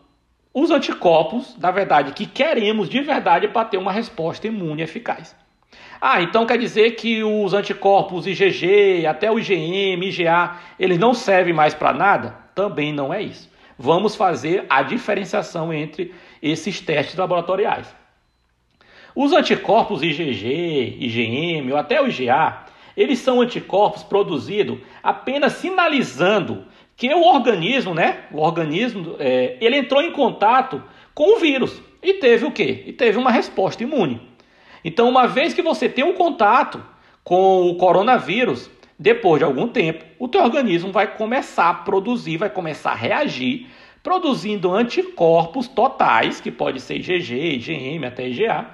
os 0.51 0.71
anticorpos, 0.71 1.55
na 1.59 1.69
verdade, 1.69 2.13
que 2.13 2.25
queremos 2.25 2.89
de 2.89 2.99
verdade 2.99 3.47
para 3.47 3.65
ter 3.65 3.77
uma 3.77 3.91
resposta 3.91 4.47
imune 4.47 4.81
eficaz. 4.81 5.35
Ah, 6.01 6.19
então 6.23 6.47
quer 6.47 6.57
dizer 6.57 6.95
que 6.95 7.23
os 7.23 7.53
anticorpos 7.53 8.25
IgG, 8.25 9.05
até 9.05 9.31
o 9.31 9.37
IgM, 9.37 10.03
IgA, 10.03 10.57
eles 10.79 10.97
não 10.97 11.13
servem 11.13 11.53
mais 11.53 11.75
para 11.75 11.93
nada? 11.93 12.35
Também 12.55 12.91
não 12.91 13.13
é 13.13 13.21
isso. 13.21 13.47
Vamos 13.77 14.15
fazer 14.15 14.65
a 14.67 14.81
diferenciação 14.81 15.71
entre 15.71 16.11
esses 16.41 16.81
testes 16.81 17.15
laboratoriais. 17.15 17.95
Os 19.15 19.31
anticorpos 19.31 20.01
IgG, 20.01 20.97
IgM 20.99 21.71
ou 21.71 21.77
até 21.77 22.01
o 22.01 22.07
IgA, 22.07 22.62
eles 22.95 23.19
são 23.19 23.41
anticorpos 23.41 24.03
produzidos 24.03 24.79
apenas 25.01 25.53
sinalizando 25.53 26.65
que 26.95 27.13
o 27.13 27.23
organismo, 27.23 27.93
né? 27.93 28.25
O 28.31 28.39
organismo, 28.39 29.15
é, 29.19 29.57
ele 29.59 29.77
entrou 29.77 30.01
em 30.01 30.11
contato 30.11 30.81
com 31.13 31.35
o 31.35 31.39
vírus 31.39 31.81
e 32.01 32.13
teve 32.15 32.45
o 32.45 32.51
quê? 32.51 32.83
E 32.85 32.93
teve 32.93 33.17
uma 33.17 33.31
resposta 33.31 33.83
imune. 33.83 34.21
Então, 34.83 35.09
uma 35.09 35.27
vez 35.27 35.53
que 35.53 35.61
você 35.61 35.87
tem 35.89 36.03
um 36.03 36.13
contato 36.13 36.83
com 37.23 37.69
o 37.69 37.75
coronavírus, 37.75 38.69
depois 38.99 39.39
de 39.39 39.45
algum 39.45 39.67
tempo, 39.67 40.05
o 40.19 40.27
teu 40.27 40.41
organismo 40.41 40.91
vai 40.91 41.15
começar 41.15 41.69
a 41.69 41.73
produzir, 41.73 42.37
vai 42.37 42.49
começar 42.49 42.91
a 42.91 42.95
reagir, 42.95 43.67
produzindo 44.03 44.73
anticorpos 44.73 45.67
totais, 45.67 46.41
que 46.41 46.51
pode 46.51 46.79
ser 46.81 46.97
IgG, 46.97 47.55
IgM, 47.55 48.05
até 48.05 48.27
IgA, 48.27 48.67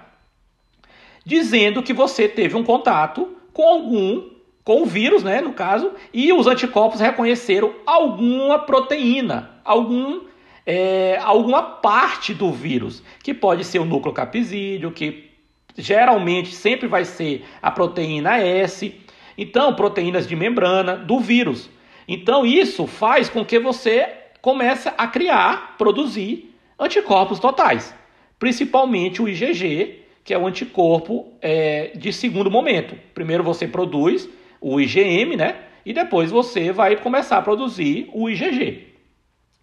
dizendo 1.23 1.83
que 1.83 1.93
você 1.93 2.27
teve 2.27 2.57
um 2.57 2.63
contato 2.63 3.38
com 3.53 3.63
algum 3.63 4.39
com 4.69 4.83
o 4.83 4.85
vírus, 4.85 5.23
né, 5.23 5.41
no 5.41 5.53
caso, 5.53 5.91
e 6.13 6.31
os 6.31 6.45
anticorpos 6.45 6.99
reconheceram 6.99 7.73
alguma 7.87 8.59
proteína, 8.59 9.49
algum, 9.65 10.21
é, 10.63 11.17
alguma 11.23 11.63
parte 11.63 12.35
do 12.35 12.51
vírus, 12.51 13.01
que 13.23 13.33
pode 13.33 13.63
ser 13.63 13.79
o 13.79 13.85
núcleo 13.85 14.13
capsídeo, 14.13 14.91
que 14.91 15.31
geralmente 15.75 16.53
sempre 16.53 16.87
vai 16.87 17.03
ser 17.03 17.43
a 17.63 17.71
proteína 17.71 18.37
S, 18.37 18.93
então 19.35 19.73
proteínas 19.73 20.27
de 20.27 20.35
membrana 20.35 20.95
do 20.95 21.19
vírus. 21.19 21.67
Então 22.07 22.45
isso 22.45 22.85
faz 22.85 23.27
com 23.27 23.43
que 23.43 23.57
você 23.57 24.07
começa 24.39 24.93
a 24.95 25.07
criar, 25.07 25.77
produzir 25.79 26.55
anticorpos 26.77 27.39
totais, 27.39 27.95
principalmente 28.37 29.19
o 29.19 29.27
IgG, 29.27 29.99
que 30.29 30.33
é 30.35 30.37
o 30.37 30.45
anticorpo 30.45 31.33
é, 31.41 31.87
de 31.95 32.13
segundo 32.13 32.51
momento. 32.51 32.95
Primeiro 33.15 33.43
você 33.43 33.67
produz 33.67 34.29
o 34.61 34.79
IgM, 34.79 35.35
né? 35.35 35.55
E 35.83 35.91
depois 35.91 36.29
você 36.29 36.71
vai 36.71 36.95
começar 36.97 37.39
a 37.39 37.41
produzir 37.41 38.07
o 38.13 38.29
IgG. 38.29 38.89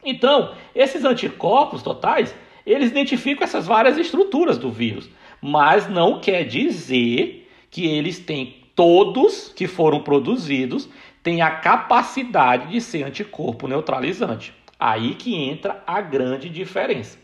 Então, 0.05 0.57
esses 0.75 1.05
anticorpos 1.05 1.85
totais, 1.85 2.35
eles 2.67 2.91
identificam 2.91 3.45
essas 3.45 3.65
várias 3.65 3.97
estruturas 3.97 4.59
do 4.59 4.69
vírus, 4.69 5.09
mas 5.41 5.89
não 5.89 6.19
quer 6.19 6.43
dizer 6.43 7.49
que 7.71 7.87
eles 7.87 8.19
têm 8.19 8.57
todos 8.75 9.53
que 9.55 9.69
foram 9.69 10.01
produzidos 10.01 10.89
têm 11.23 11.43
a 11.43 11.51
capacidade 11.53 12.73
de 12.73 12.81
ser 12.81 13.05
anticorpo 13.05 13.69
neutralizante. 13.69 14.53
Aí 14.81 15.15
que 15.15 15.33
entra 15.37 15.81
a 15.87 16.01
grande 16.01 16.49
diferença. 16.49 17.17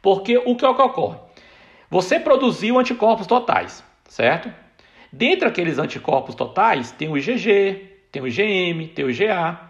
Porque 0.00 0.38
o 0.38 0.56
que, 0.56 0.74
que 0.74 0.82
ocorre? 0.82 1.25
Você 1.90 2.18
produziu 2.18 2.78
anticorpos 2.78 3.26
totais, 3.26 3.84
certo? 4.08 4.52
Dentre 5.12 5.48
aqueles 5.48 5.78
anticorpos 5.78 6.34
totais, 6.34 6.90
tem 6.90 7.08
o 7.08 7.16
IgG, 7.16 7.96
tem 8.10 8.22
o 8.22 8.26
IgM, 8.26 8.88
tem 8.88 9.04
o 9.04 9.10
IgA. 9.10 9.60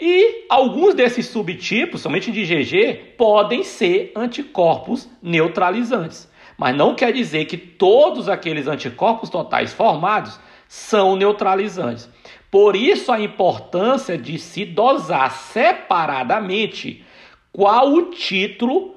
E 0.00 0.46
alguns 0.48 0.94
desses 0.94 1.26
subtipos, 1.26 2.00
somente 2.00 2.32
de 2.32 2.40
IgG, 2.40 3.14
podem 3.16 3.62
ser 3.62 4.12
anticorpos 4.16 5.08
neutralizantes. 5.22 6.30
Mas 6.58 6.74
não 6.74 6.94
quer 6.94 7.12
dizer 7.12 7.44
que 7.44 7.56
todos 7.56 8.28
aqueles 8.28 8.66
anticorpos 8.66 9.28
totais 9.28 9.72
formados 9.72 10.40
são 10.66 11.14
neutralizantes. 11.14 12.08
Por 12.50 12.74
isso 12.74 13.12
a 13.12 13.20
importância 13.20 14.16
de 14.16 14.38
se 14.38 14.64
dosar 14.64 15.30
separadamente 15.30 17.04
qual 17.52 17.92
o 17.92 18.10
título 18.10 18.95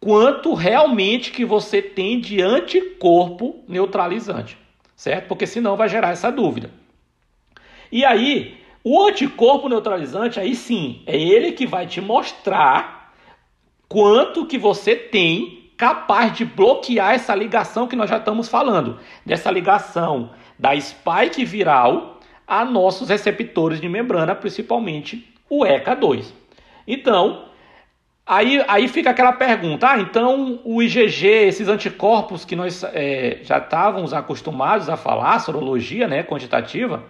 quanto 0.00 0.54
realmente 0.54 1.30
que 1.30 1.44
você 1.44 1.82
tem 1.82 2.20
de 2.20 2.40
anticorpo 2.40 3.62
neutralizante, 3.66 4.56
certo? 4.94 5.26
Porque 5.26 5.46
senão 5.46 5.76
vai 5.76 5.88
gerar 5.88 6.10
essa 6.10 6.30
dúvida. 6.30 6.70
E 7.90 8.04
aí, 8.04 8.58
o 8.84 9.02
anticorpo 9.06 9.68
neutralizante, 9.68 10.38
aí 10.38 10.54
sim, 10.54 11.02
é 11.06 11.18
ele 11.18 11.52
que 11.52 11.66
vai 11.66 11.86
te 11.86 12.00
mostrar 12.00 13.12
quanto 13.88 14.46
que 14.46 14.58
você 14.58 14.94
tem 14.94 15.70
capaz 15.76 16.36
de 16.36 16.44
bloquear 16.44 17.14
essa 17.14 17.34
ligação 17.34 17.86
que 17.86 17.96
nós 17.96 18.10
já 18.10 18.18
estamos 18.18 18.48
falando, 18.48 18.98
dessa 19.24 19.50
ligação 19.50 20.30
da 20.58 20.78
spike 20.78 21.44
viral 21.44 22.18
a 22.46 22.64
nossos 22.64 23.08
receptores 23.08 23.80
de 23.80 23.88
membrana, 23.88 24.34
principalmente 24.34 25.32
o 25.48 25.64
ECA2. 25.64 26.32
Então, 26.86 27.47
Aí, 28.28 28.62
aí 28.68 28.86
fica 28.88 29.08
aquela 29.08 29.32
pergunta: 29.32 29.88
ah, 29.88 29.98
então 29.98 30.60
o 30.62 30.82
IgG, 30.82 31.26
esses 31.26 31.66
anticorpos 31.66 32.44
que 32.44 32.54
nós 32.54 32.84
é, 32.84 33.38
já 33.42 33.56
estávamos 33.56 34.12
acostumados 34.12 34.90
a 34.90 34.98
falar, 34.98 35.38
sorologia 35.38 36.06
né, 36.06 36.22
quantitativa, 36.22 37.02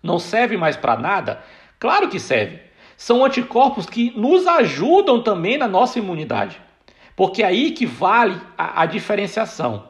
não 0.00 0.20
serve 0.20 0.56
mais 0.56 0.76
para 0.76 0.96
nada? 0.96 1.42
Claro 1.80 2.08
que 2.08 2.20
serve. 2.20 2.60
São 2.96 3.24
anticorpos 3.24 3.86
que 3.86 4.12
nos 4.16 4.46
ajudam 4.46 5.20
também 5.20 5.58
na 5.58 5.66
nossa 5.66 5.98
imunidade, 5.98 6.60
porque 7.16 7.42
é 7.42 7.46
aí 7.46 7.72
que 7.72 7.84
vale 7.84 8.40
a, 8.56 8.82
a 8.82 8.86
diferenciação. 8.86 9.88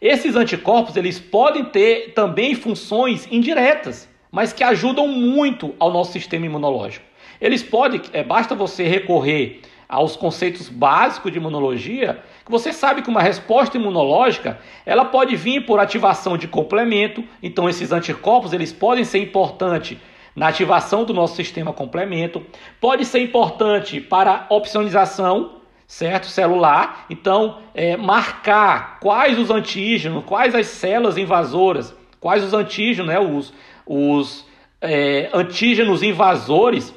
Esses 0.00 0.34
anticorpos 0.34 0.96
eles 0.96 1.20
podem 1.20 1.64
ter 1.64 2.14
também 2.14 2.54
funções 2.56 3.28
indiretas, 3.30 4.08
mas 4.32 4.52
que 4.52 4.64
ajudam 4.64 5.06
muito 5.06 5.72
ao 5.78 5.92
nosso 5.92 6.12
sistema 6.12 6.46
imunológico. 6.46 7.07
Eles 7.40 7.62
podem, 7.62 8.00
é, 8.12 8.22
basta 8.22 8.54
você 8.54 8.84
recorrer 8.84 9.60
aos 9.88 10.16
conceitos 10.16 10.68
básicos 10.68 11.32
de 11.32 11.38
imunologia, 11.38 12.22
que 12.44 12.50
você 12.50 12.72
sabe 12.72 13.00
que 13.00 13.08
uma 13.08 13.22
resposta 13.22 13.78
imunológica, 13.78 14.58
ela 14.84 15.04
pode 15.04 15.34
vir 15.34 15.64
por 15.64 15.80
ativação 15.80 16.36
de 16.36 16.46
complemento, 16.46 17.24
então 17.42 17.68
esses 17.68 17.90
anticorpos, 17.90 18.52
eles 18.52 18.72
podem 18.72 19.04
ser 19.04 19.18
importantes 19.18 19.96
na 20.36 20.48
ativação 20.48 21.04
do 21.04 21.14
nosso 21.14 21.34
sistema 21.34 21.72
complemento, 21.72 22.44
pode 22.80 23.04
ser 23.04 23.20
importante 23.20 24.00
para 24.00 24.46
opsonização, 24.50 25.56
certo? 25.86 26.26
Celular, 26.26 27.06
então 27.08 27.58
é, 27.74 27.96
marcar 27.96 29.00
quais 29.00 29.38
os 29.38 29.50
antígenos, 29.50 30.24
quais 30.24 30.54
as 30.54 30.66
células 30.66 31.16
invasoras, 31.16 31.96
quais 32.20 32.44
os 32.44 32.52
antígenos, 32.52 33.08
né? 33.08 33.18
Os, 33.18 33.52
os 33.86 34.46
é, 34.80 35.30
antígenos 35.32 36.02
invasores 36.02 36.94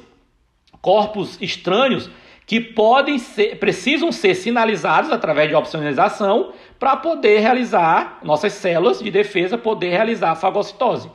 corpos 0.82 1.38
estranhos 1.40 2.10
que 2.44 2.60
podem 2.60 3.18
ser, 3.18 3.58
precisam 3.58 4.10
ser 4.10 4.34
sinalizados 4.34 5.12
através 5.12 5.48
de 5.48 5.54
opcionalização 5.54 6.52
para 6.78 6.96
poder 6.96 7.38
realizar 7.38 8.18
nossas 8.22 8.52
células 8.54 8.98
de 8.98 9.10
defesa 9.10 9.56
poder 9.56 9.90
realizar 9.90 10.32
a 10.32 10.34
fagocitose. 10.34 11.08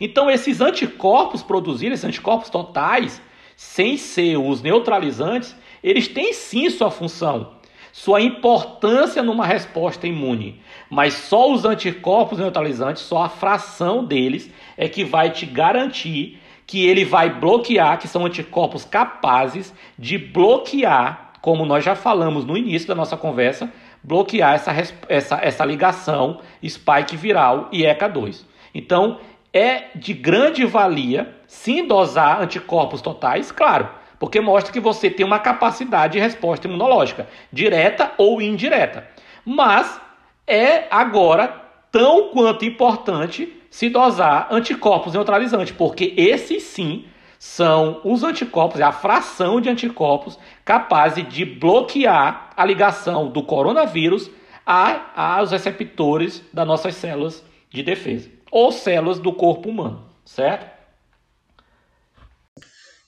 Então 0.00 0.28
esses 0.28 0.60
anticorpos 0.60 1.42
produzidos, 1.42 1.94
esses 1.94 2.04
anticorpos 2.04 2.50
totais, 2.50 3.22
sem 3.56 3.96
ser 3.96 4.36
os 4.36 4.60
neutralizantes, 4.60 5.54
eles 5.82 6.08
têm 6.08 6.32
sim 6.32 6.68
sua 6.68 6.90
função, 6.90 7.52
sua 7.92 8.20
importância 8.20 9.22
numa 9.22 9.46
resposta 9.46 10.06
imune, 10.06 10.60
mas 10.90 11.14
só 11.14 11.52
os 11.52 11.64
anticorpos 11.64 12.38
neutralizantes, 12.38 13.02
só 13.02 13.22
a 13.22 13.28
fração 13.28 14.04
deles 14.04 14.50
é 14.76 14.88
que 14.88 15.04
vai 15.04 15.30
te 15.30 15.46
garantir 15.46 16.41
que 16.72 16.86
ele 16.86 17.04
vai 17.04 17.28
bloquear, 17.28 17.98
que 17.98 18.08
são 18.08 18.24
anticorpos 18.24 18.82
capazes 18.82 19.74
de 19.98 20.16
bloquear, 20.16 21.32
como 21.42 21.66
nós 21.66 21.84
já 21.84 21.94
falamos 21.94 22.46
no 22.46 22.56
início 22.56 22.88
da 22.88 22.94
nossa 22.94 23.14
conversa, 23.14 23.70
bloquear 24.02 24.54
essa, 24.54 24.72
essa, 25.06 25.38
essa 25.42 25.64
ligação 25.66 26.40
spike 26.66 27.14
viral 27.14 27.68
e 27.70 27.82
ECA2. 27.82 28.46
Então, 28.74 29.20
é 29.52 29.90
de 29.94 30.14
grande 30.14 30.64
valia 30.64 31.36
sim 31.46 31.86
dosar 31.86 32.40
anticorpos 32.40 33.02
totais, 33.02 33.52
claro, 33.52 33.90
porque 34.18 34.40
mostra 34.40 34.72
que 34.72 34.80
você 34.80 35.10
tem 35.10 35.26
uma 35.26 35.40
capacidade 35.40 36.14
de 36.14 36.20
resposta 36.20 36.66
imunológica, 36.66 37.28
direta 37.52 38.12
ou 38.16 38.40
indireta. 38.40 39.06
Mas 39.44 40.00
é 40.46 40.84
agora 40.90 41.61
tão 41.92 42.30
quanto 42.30 42.64
importante 42.64 43.62
se 43.70 43.88
dosar 43.90 44.48
anticorpos 44.50 45.12
neutralizantes, 45.12 45.72
porque 45.72 46.14
esses 46.16 46.62
sim 46.64 47.04
são 47.38 48.00
os 48.04 48.22
anticorpos, 48.22 48.80
é 48.80 48.84
a 48.84 48.92
fração 48.92 49.60
de 49.60 49.68
anticorpos 49.68 50.38
capazes 50.64 51.28
de 51.28 51.44
bloquear 51.44 52.50
a 52.56 52.64
ligação 52.64 53.30
do 53.30 53.42
coronavírus 53.42 54.30
a, 54.64 55.36
aos 55.36 55.50
receptores 55.50 56.42
das 56.52 56.66
nossas 56.66 56.94
células 56.94 57.44
de 57.68 57.82
defesa, 57.82 58.30
ou 58.50 58.72
células 58.72 59.18
do 59.18 59.32
corpo 59.32 59.68
humano, 59.68 60.04
certo? 60.24 60.70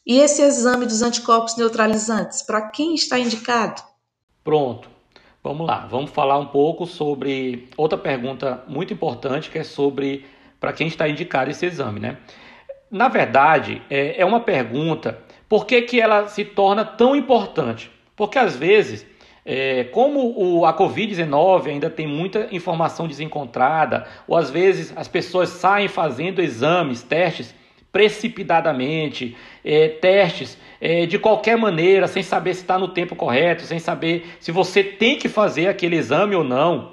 E 0.06 0.18
esse 0.18 0.42
exame 0.42 0.84
dos 0.84 1.00
anticorpos 1.00 1.56
neutralizantes, 1.56 2.42
para 2.42 2.68
quem 2.70 2.94
está 2.94 3.18
indicado? 3.18 3.82
Pronto. 4.42 4.93
Vamos 5.44 5.66
lá, 5.66 5.86
vamos 5.90 6.10
falar 6.10 6.38
um 6.38 6.46
pouco 6.46 6.86
sobre 6.86 7.68
outra 7.76 7.98
pergunta 7.98 8.64
muito 8.66 8.94
importante 8.94 9.50
que 9.50 9.58
é 9.58 9.62
sobre 9.62 10.24
para 10.58 10.72
quem 10.72 10.86
está 10.86 11.06
indicado 11.06 11.50
esse 11.50 11.66
exame, 11.66 12.00
né? 12.00 12.16
Na 12.90 13.08
verdade, 13.08 13.82
é, 13.90 14.18
é 14.18 14.24
uma 14.24 14.40
pergunta, 14.40 15.18
por 15.46 15.66
que, 15.66 15.82
que 15.82 16.00
ela 16.00 16.28
se 16.28 16.46
torna 16.46 16.82
tão 16.82 17.14
importante? 17.14 17.90
Porque 18.16 18.38
às 18.38 18.56
vezes, 18.56 19.06
é, 19.44 19.84
como 19.84 20.32
o, 20.34 20.64
a 20.64 20.74
Covid-19 20.74 21.66
ainda 21.66 21.90
tem 21.90 22.06
muita 22.06 22.48
informação 22.50 23.06
desencontrada, 23.06 24.06
ou 24.26 24.38
às 24.38 24.50
vezes 24.50 24.94
as 24.96 25.08
pessoas 25.08 25.50
saem 25.50 25.88
fazendo 25.88 26.40
exames, 26.40 27.02
testes 27.02 27.54
precipitadamente, 27.94 29.34
é, 29.64 29.88
testes 29.88 30.58
é, 30.80 31.06
de 31.06 31.18
qualquer 31.18 31.56
maneira, 31.56 32.06
sem 32.08 32.22
saber 32.22 32.52
se 32.52 32.60
está 32.60 32.76
no 32.76 32.88
tempo 32.88 33.16
correto, 33.16 33.62
sem 33.62 33.78
saber 33.78 34.36
se 34.38 34.52
você 34.52 34.84
tem 34.84 35.16
que 35.16 35.30
fazer 35.30 35.68
aquele 35.68 35.96
exame 35.96 36.34
ou 36.34 36.44
não 36.44 36.92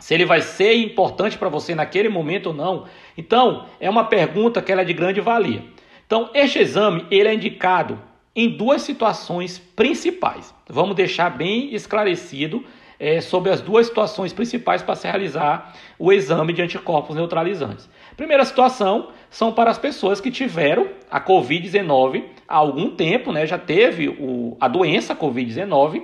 se 0.00 0.14
ele 0.14 0.24
vai 0.24 0.40
ser 0.40 0.74
importante 0.74 1.36
para 1.36 1.50
você 1.50 1.74
naquele 1.74 2.08
momento 2.08 2.46
ou 2.46 2.54
não. 2.54 2.86
Então, 3.16 3.66
é 3.78 3.88
uma 3.88 4.04
pergunta 4.04 4.62
que 4.62 4.72
ela 4.72 4.80
é 4.80 4.84
de 4.84 4.94
grande 4.94 5.20
valia. 5.20 5.62
Então, 6.06 6.30
este 6.34 6.58
exame 6.58 7.06
ele 7.10 7.28
é 7.28 7.34
indicado 7.34 8.00
em 8.34 8.48
duas 8.48 8.82
situações 8.82 9.58
principais. 9.58 10.54
Vamos 10.66 10.96
deixar 10.96 11.28
bem 11.30 11.74
esclarecido 11.74 12.64
é, 12.98 13.20
sobre 13.20 13.50
as 13.50 13.60
duas 13.60 13.86
situações 13.86 14.32
principais 14.32 14.82
para 14.82 14.94
se 14.94 15.06
realizar 15.06 15.74
o 15.98 16.12
exame 16.12 16.52
de 16.52 16.62
anticorpos 16.62 17.14
neutralizantes. 17.14 17.88
Primeira 18.16 18.44
situação 18.44 19.08
são 19.30 19.52
para 19.52 19.70
as 19.70 19.78
pessoas 19.78 20.20
que 20.20 20.30
tiveram 20.30 20.88
a 21.10 21.20
Covid-19 21.20 22.24
há 22.46 22.56
algum 22.56 22.90
tempo, 22.90 23.32
né, 23.32 23.46
já 23.46 23.58
teve 23.58 24.08
o, 24.08 24.56
a 24.60 24.68
doença 24.68 25.14
Covid-19 25.14 26.02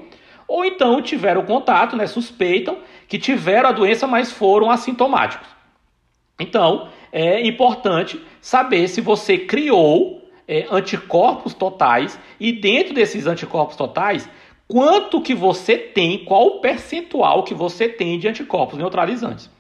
ou 0.49 0.65
então 0.65 1.03
tiveram 1.03 1.45
contato, 1.45 1.97
né, 1.97 2.07
suspeitam 2.07 2.79
que 3.09 3.19
tiveram 3.19 3.69
a 3.69 3.73
doença, 3.73 4.07
mas 4.07 4.31
foram 4.31 4.71
assintomáticos. 4.71 5.49
Então, 6.39 6.89
é 7.11 7.41
importante 7.47 8.23
saber 8.41 8.89
se 8.89 9.01
você 9.01 9.39
criou 9.39 10.23
é, 10.47 10.67
anticorpos 10.71 11.55
totais 11.55 12.19
e 12.39 12.53
dentro 12.53 12.95
desses 12.95 13.27
anticorpos 13.27 13.77
totais, 13.77 14.29
quanto 14.69 15.21
que 15.21 15.35
você 15.35 15.77
tem, 15.77 16.25
qual 16.25 16.47
o 16.47 16.61
percentual 16.61 17.43
que 17.43 17.55
você 17.55 17.89
tem 17.89 18.19
de 18.19 18.29
anticorpos 18.29 18.79
neutralizantes. 18.79 19.51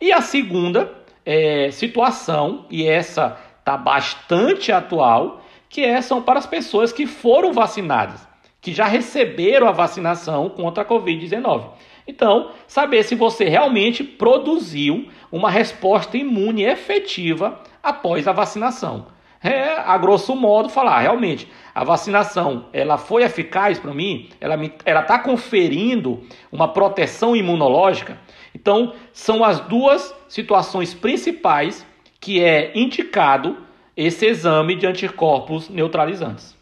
E 0.00 0.12
a 0.12 0.20
segunda 0.20 1.05
é, 1.26 1.70
situação, 1.72 2.64
e 2.70 2.86
essa 2.86 3.36
está 3.58 3.76
bastante 3.76 4.70
atual, 4.70 5.42
que 5.68 5.82
é, 5.82 6.00
são 6.00 6.22
para 6.22 6.38
as 6.38 6.46
pessoas 6.46 6.92
que 6.92 7.04
foram 7.04 7.52
vacinadas, 7.52 8.26
que 8.60 8.72
já 8.72 8.86
receberam 8.86 9.66
a 9.66 9.72
vacinação 9.72 10.48
contra 10.48 10.84
a 10.84 10.86
Covid-19. 10.86 11.64
Então, 12.06 12.52
saber 12.68 13.02
se 13.02 13.16
você 13.16 13.46
realmente 13.48 14.04
produziu 14.04 15.08
uma 15.30 15.50
resposta 15.50 16.16
imune 16.16 16.62
efetiva 16.62 17.60
após 17.82 18.28
a 18.28 18.32
vacinação. 18.32 19.08
É, 19.42 19.78
a 19.78 19.98
grosso 19.98 20.34
modo, 20.34 20.68
falar, 20.68 21.00
realmente, 21.00 21.48
a 21.74 21.84
vacinação 21.84 22.66
ela 22.72 22.96
foi 22.96 23.22
eficaz 23.22 23.78
para 23.78 23.92
mim, 23.92 24.28
ela 24.40 25.00
está 25.00 25.18
conferindo 25.18 26.22
uma 26.50 26.68
proteção 26.68 27.36
imunológica. 27.36 28.18
Então, 28.56 28.94
são 29.12 29.44
as 29.44 29.60
duas 29.60 30.14
situações 30.30 30.94
principais 30.94 31.84
que 32.18 32.42
é 32.42 32.72
indicado 32.74 33.58
esse 33.94 34.24
exame 34.24 34.76
de 34.76 34.86
anticorpos 34.86 35.68
neutralizantes. 35.68 36.56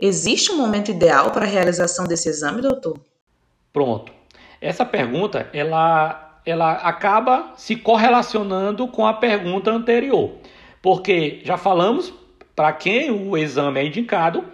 Existe 0.00 0.50
um 0.50 0.56
momento 0.56 0.90
ideal 0.90 1.30
para 1.32 1.44
a 1.44 1.48
realização 1.48 2.06
desse 2.06 2.30
exame, 2.30 2.62
doutor? 2.62 2.98
Pronto. 3.74 4.10
Essa 4.58 4.86
pergunta, 4.86 5.50
ela, 5.52 6.40
ela 6.46 6.72
acaba 6.72 7.52
se 7.56 7.76
correlacionando 7.76 8.88
com 8.88 9.06
a 9.06 9.12
pergunta 9.12 9.70
anterior, 9.70 10.36
porque 10.80 11.42
já 11.44 11.58
falamos 11.58 12.12
para 12.56 12.72
quem 12.72 13.10
o 13.10 13.36
exame 13.36 13.80
é 13.80 13.86
indicado 13.86 14.44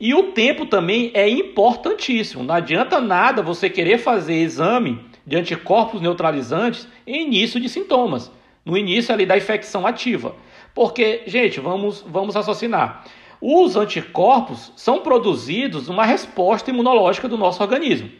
e 0.00 0.14
o 0.14 0.32
tempo 0.32 0.64
também 0.64 1.10
é 1.12 1.28
importantíssimo. 1.28 2.42
Não 2.42 2.54
adianta 2.54 3.00
nada 3.00 3.42
você 3.42 3.68
querer 3.68 3.98
fazer 3.98 4.34
exame 4.34 4.98
de 5.26 5.36
anticorpos 5.36 6.00
neutralizantes 6.00 6.88
em 7.06 7.26
início 7.26 7.60
de 7.60 7.68
sintomas, 7.68 8.32
no 8.64 8.78
início 8.78 9.12
ali 9.12 9.26
da 9.26 9.36
infecção 9.36 9.86
ativa. 9.86 10.34
Porque, 10.74 11.22
gente, 11.26 11.60
vamos, 11.60 12.02
vamos 12.08 12.34
raciocinar. 12.34 13.04
Os 13.40 13.76
anticorpos 13.76 14.72
são 14.74 15.00
produzidos 15.00 15.88
uma 15.88 16.06
resposta 16.06 16.70
imunológica 16.70 17.28
do 17.28 17.36
nosso 17.36 17.62
organismo. 17.62 18.10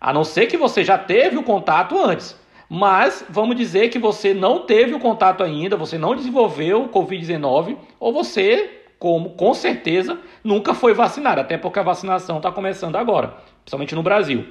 A 0.00 0.12
não 0.12 0.24
ser 0.24 0.46
que 0.46 0.56
você 0.56 0.82
já 0.82 0.98
teve 0.98 1.36
o 1.36 1.42
contato 1.42 1.96
antes. 1.98 2.36
Mas 2.68 3.24
vamos 3.28 3.56
dizer 3.56 3.88
que 3.88 3.98
você 3.98 4.32
não 4.34 4.60
teve 4.60 4.94
o 4.94 4.98
contato 4.98 5.44
ainda, 5.44 5.76
você 5.76 5.98
não 5.98 6.16
desenvolveu 6.16 6.82
o 6.82 6.88
Covid-19, 6.88 7.76
ou 8.00 8.12
você, 8.12 8.83
como 8.98 9.30
com 9.30 9.52
certeza, 9.54 10.18
nunca 10.42 10.74
foi 10.74 10.94
vacinado, 10.94 11.40
até 11.40 11.58
porque 11.58 11.78
a 11.78 11.82
vacinação 11.82 12.38
está 12.38 12.50
começando 12.50 12.96
agora, 12.96 13.34
principalmente 13.62 13.94
no 13.94 14.02
Brasil. 14.02 14.46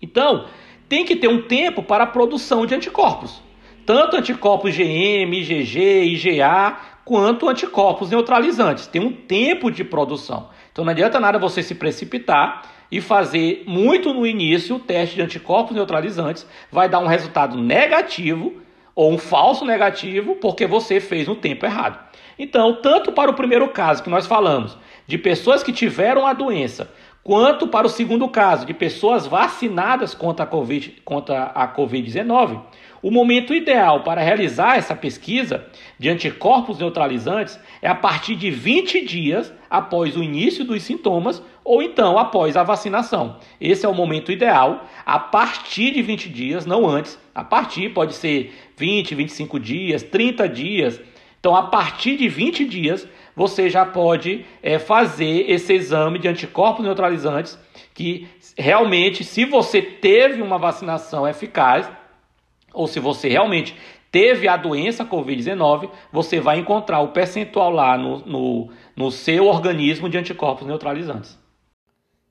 Então, 0.00 0.46
tem 0.88 1.04
que 1.04 1.16
ter 1.16 1.28
um 1.28 1.42
tempo 1.42 1.82
para 1.82 2.04
a 2.04 2.06
produção 2.06 2.66
de 2.66 2.74
anticorpos. 2.74 3.42
Tanto 3.86 4.16
anticorpos 4.16 4.74
GM, 4.74 5.34
IgG, 5.34 6.04
IgA, 6.04 6.76
quanto 7.04 7.48
anticorpos 7.48 8.10
neutralizantes. 8.10 8.86
Tem 8.86 9.02
um 9.02 9.12
tempo 9.12 9.70
de 9.70 9.84
produção. 9.84 10.48
Então 10.72 10.84
não 10.84 10.92
adianta 10.92 11.20
nada 11.20 11.38
você 11.38 11.62
se 11.62 11.74
precipitar 11.74 12.62
e 12.90 13.00
fazer 13.00 13.64
muito 13.66 14.12
no 14.12 14.26
início 14.26 14.76
o 14.76 14.80
teste 14.80 15.16
de 15.16 15.22
anticorpos 15.22 15.74
neutralizantes, 15.74 16.46
vai 16.70 16.88
dar 16.88 17.00
um 17.00 17.06
resultado 17.06 17.56
negativo 17.58 18.54
ou 18.94 19.12
um 19.12 19.18
falso 19.18 19.64
negativo 19.64 20.36
porque 20.36 20.66
você 20.66 21.00
fez 21.00 21.26
no 21.26 21.34
tempo 21.34 21.66
errado. 21.66 21.98
Então, 22.38 22.74
tanto 22.74 23.12
para 23.12 23.30
o 23.30 23.34
primeiro 23.34 23.68
caso 23.68 24.02
que 24.02 24.10
nós 24.10 24.26
falamos, 24.26 24.76
de 25.06 25.18
pessoas 25.18 25.62
que 25.62 25.72
tiveram 25.72 26.26
a 26.26 26.32
doença, 26.32 26.90
quanto 27.22 27.66
para 27.66 27.86
o 27.86 27.90
segundo 27.90 28.28
caso, 28.28 28.66
de 28.66 28.74
pessoas 28.74 29.26
vacinadas 29.26 30.14
contra 30.14 30.44
a 30.44 30.48
Covid-19, 30.48 30.92
contra 31.04 31.42
a 31.44 31.66
COVID 31.66 32.10
o 33.04 33.10
momento 33.10 33.52
ideal 33.52 34.02
para 34.02 34.22
realizar 34.22 34.78
essa 34.78 34.96
pesquisa 34.96 35.66
de 35.98 36.08
anticorpos 36.08 36.78
neutralizantes 36.78 37.60
é 37.82 37.86
a 37.86 37.94
partir 37.94 38.34
de 38.34 38.50
20 38.50 39.04
dias 39.04 39.52
após 39.68 40.16
o 40.16 40.22
início 40.22 40.64
dos 40.64 40.82
sintomas 40.82 41.42
ou 41.62 41.82
então 41.82 42.18
após 42.18 42.56
a 42.56 42.62
vacinação. 42.62 43.36
Esse 43.60 43.84
é 43.84 43.88
o 43.90 43.94
momento 43.94 44.32
ideal, 44.32 44.86
a 45.04 45.18
partir 45.18 45.90
de 45.90 46.00
20 46.00 46.30
dias, 46.30 46.64
não 46.64 46.88
antes. 46.88 47.18
A 47.34 47.44
partir 47.44 47.90
pode 47.90 48.14
ser 48.14 48.54
20, 48.74 49.14
25 49.14 49.60
dias, 49.60 50.02
30 50.02 50.48
dias. 50.48 50.98
Então, 51.44 51.54
a 51.54 51.64
partir 51.64 52.16
de 52.16 52.26
20 52.26 52.64
dias, 52.64 53.06
você 53.36 53.68
já 53.68 53.84
pode 53.84 54.46
é, 54.62 54.78
fazer 54.78 55.44
esse 55.46 55.74
exame 55.74 56.18
de 56.18 56.26
anticorpos 56.26 56.82
neutralizantes, 56.82 57.58
que 57.92 58.26
realmente, 58.56 59.22
se 59.22 59.44
você 59.44 59.82
teve 59.82 60.40
uma 60.40 60.56
vacinação 60.56 61.28
eficaz, 61.28 61.86
ou 62.72 62.86
se 62.86 62.98
você 62.98 63.28
realmente 63.28 63.76
teve 64.10 64.48
a 64.48 64.56
doença 64.56 65.04
Covid-19, 65.04 65.90
você 66.10 66.40
vai 66.40 66.60
encontrar 66.60 67.00
o 67.00 67.08
percentual 67.08 67.70
lá 67.70 67.98
no, 67.98 68.20
no, 68.20 68.70
no 68.96 69.10
seu 69.10 69.44
organismo 69.44 70.08
de 70.08 70.16
anticorpos 70.16 70.66
neutralizantes. 70.66 71.38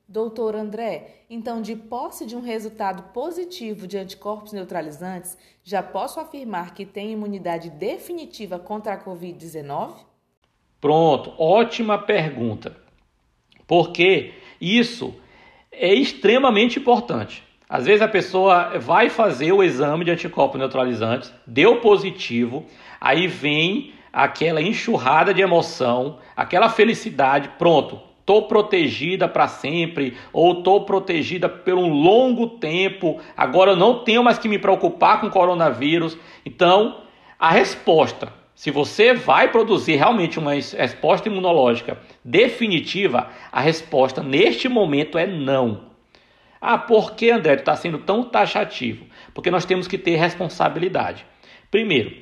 Doutor 0.06 0.54
André, 0.54 1.24
então, 1.30 1.62
de 1.62 1.74
posse 1.74 2.26
de 2.26 2.36
um 2.36 2.40
resultado 2.40 3.12
positivo 3.14 3.86
de 3.86 3.96
anticorpos 3.96 4.52
neutralizantes, 4.52 5.36
já 5.62 5.82
posso 5.82 6.20
afirmar 6.20 6.74
que 6.74 6.84
tem 6.84 7.12
imunidade 7.12 7.70
definitiva 7.70 8.58
contra 8.58 8.92
a 8.92 9.02
Covid-19? 9.02 9.94
Pronto, 10.78 11.32
ótima 11.38 11.96
pergunta. 11.96 12.76
Porque 13.66 14.34
isso 14.60 15.14
é 15.72 15.94
extremamente 15.94 16.78
importante. 16.78 17.42
Às 17.66 17.86
vezes 17.86 18.02
a 18.02 18.08
pessoa 18.08 18.78
vai 18.78 19.08
fazer 19.08 19.52
o 19.52 19.62
exame 19.62 20.04
de 20.04 20.10
anticorpos 20.10 20.58
neutralizantes, 20.58 21.32
deu 21.46 21.80
positivo, 21.80 22.66
aí 23.00 23.26
vem 23.26 23.94
aquela 24.12 24.60
enxurrada 24.60 25.32
de 25.32 25.40
emoção, 25.40 26.18
aquela 26.36 26.68
felicidade, 26.68 27.48
pronto, 27.58 28.00
tô 28.24 28.42
protegida 28.42 29.28
para 29.28 29.46
sempre 29.48 30.16
ou 30.32 30.62
tô 30.62 30.82
protegida 30.82 31.48
por 31.48 31.74
um 31.74 31.88
longo 31.88 32.48
tempo, 32.48 33.20
agora 33.36 33.72
eu 33.72 33.76
não 33.76 34.04
tenho 34.04 34.22
mais 34.22 34.38
que 34.38 34.48
me 34.48 34.58
preocupar 34.58 35.20
com 35.20 35.30
coronavírus. 35.30 36.16
Então, 36.44 37.02
a 37.38 37.50
resposta, 37.50 38.32
se 38.54 38.70
você 38.70 39.12
vai 39.12 39.50
produzir 39.50 39.96
realmente 39.96 40.38
uma 40.38 40.52
resposta 40.52 41.28
imunológica 41.28 41.98
definitiva, 42.24 43.28
a 43.52 43.60
resposta 43.60 44.22
neste 44.22 44.68
momento 44.68 45.18
é 45.18 45.26
não. 45.26 45.92
Ah, 46.60 46.78
por 46.78 47.14
que, 47.14 47.30
André, 47.30 47.54
está 47.54 47.76
sendo 47.76 47.98
tão 47.98 48.22
taxativo? 48.22 49.04
Porque 49.34 49.50
nós 49.50 49.66
temos 49.66 49.86
que 49.86 49.98
ter 49.98 50.16
responsabilidade. 50.16 51.26
Primeiro, 51.70 52.16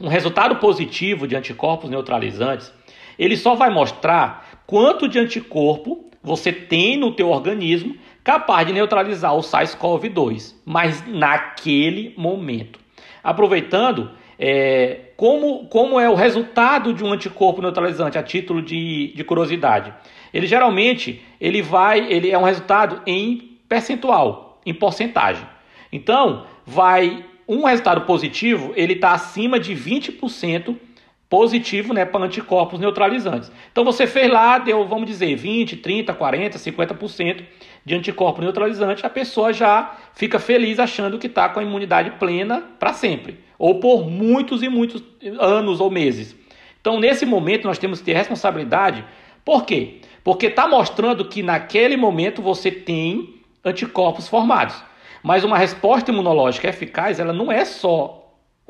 um 0.00 0.08
resultado 0.08 0.56
positivo 0.56 1.28
de 1.28 1.36
anticorpos 1.36 1.88
neutralizantes, 1.88 2.72
ele 3.18 3.36
só 3.36 3.54
vai 3.54 3.70
mostrar 3.70 4.49
quanto 4.70 5.08
de 5.08 5.18
anticorpo 5.18 6.04
você 6.22 6.52
tem 6.52 6.96
no 6.96 7.10
teu 7.10 7.28
organismo 7.28 7.96
capaz 8.22 8.64
de 8.64 8.72
neutralizar 8.72 9.34
o 9.34 9.40
SARS-CoV-2, 9.40 10.54
mas 10.64 11.04
naquele 11.08 12.14
momento. 12.16 12.78
Aproveitando, 13.20 14.12
é, 14.38 15.10
como, 15.16 15.66
como 15.66 15.98
é 15.98 16.08
o 16.08 16.14
resultado 16.14 16.94
de 16.94 17.02
um 17.02 17.12
anticorpo 17.12 17.60
neutralizante 17.60 18.16
a 18.16 18.22
título 18.22 18.62
de, 18.62 19.12
de 19.12 19.24
curiosidade? 19.24 19.92
Ele 20.32 20.46
geralmente 20.46 21.20
ele 21.40 21.62
vai, 21.62 22.06
ele 22.08 22.30
é 22.30 22.38
um 22.38 22.44
resultado 22.44 23.02
em 23.04 23.58
percentual, 23.68 24.60
em 24.64 24.72
porcentagem. 24.72 25.44
Então, 25.90 26.46
vai 26.64 27.24
um 27.48 27.64
resultado 27.64 28.02
positivo, 28.02 28.72
ele 28.76 28.92
está 28.92 29.14
acima 29.14 29.58
de 29.58 29.74
20% 29.74 30.76
positivo 31.30 31.94
né, 31.94 32.04
para 32.04 32.24
anticorpos 32.24 32.80
neutralizantes. 32.80 33.52
Então 33.70 33.84
você 33.84 34.04
fez 34.04 34.28
lá, 34.28 34.58
deu, 34.58 34.84
vamos 34.84 35.06
dizer, 35.06 35.36
20, 35.36 35.76
30, 35.76 36.12
40, 36.12 36.58
50% 36.58 37.44
de 37.84 37.94
anticorpo 37.94 38.42
neutralizante, 38.42 39.06
a 39.06 39.10
pessoa 39.10 39.52
já 39.52 39.96
fica 40.12 40.40
feliz 40.40 40.80
achando 40.80 41.18
que 41.18 41.28
está 41.28 41.48
com 41.48 41.60
a 41.60 41.62
imunidade 41.62 42.10
plena 42.18 42.64
para 42.80 42.92
sempre, 42.92 43.38
ou 43.56 43.78
por 43.78 44.10
muitos 44.10 44.60
e 44.60 44.68
muitos 44.68 45.04
anos 45.38 45.80
ou 45.80 45.88
meses. 45.88 46.34
Então, 46.80 46.98
nesse 46.98 47.24
momento, 47.24 47.64
nós 47.64 47.78
temos 47.78 48.00
que 48.00 48.06
ter 48.06 48.14
responsabilidade. 48.14 49.04
Por 49.44 49.64
quê? 49.64 50.00
Porque 50.24 50.46
está 50.46 50.66
mostrando 50.66 51.24
que 51.26 51.42
naquele 51.42 51.96
momento 51.96 52.42
você 52.42 52.70
tem 52.70 53.36
anticorpos 53.64 54.26
formados. 54.26 54.82
Mas 55.22 55.44
uma 55.44 55.58
resposta 55.58 56.10
imunológica 56.10 56.68
eficaz, 56.68 57.20
ela 57.20 57.32
não 57.32 57.52
é 57.52 57.64
só 57.64 58.19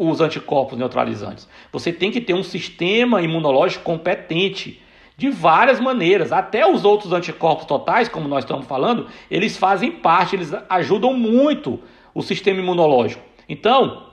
os 0.09 0.23
anticorpos 0.23 0.79
neutralizantes. 0.79 1.47
Você 1.71 1.93
tem 1.93 2.11
que 2.11 2.23
ter 2.23 2.33
um 2.33 2.43
sistema 2.43 3.21
imunológico 3.21 3.85
competente 3.85 4.83
de 5.15 5.29
várias 5.29 5.79
maneiras. 5.79 6.33
Até 6.33 6.67
os 6.67 6.87
outros 6.87 7.13
anticorpos 7.13 7.67
totais, 7.67 8.09
como 8.09 8.27
nós 8.27 8.45
estamos 8.45 8.67
falando, 8.67 9.09
eles 9.31 9.59
fazem 9.59 9.93
parte, 9.93 10.37
eles 10.37 10.55
ajudam 10.71 11.13
muito 11.13 11.79
o 12.15 12.23
sistema 12.23 12.61
imunológico. 12.61 13.23
Então, 13.47 14.07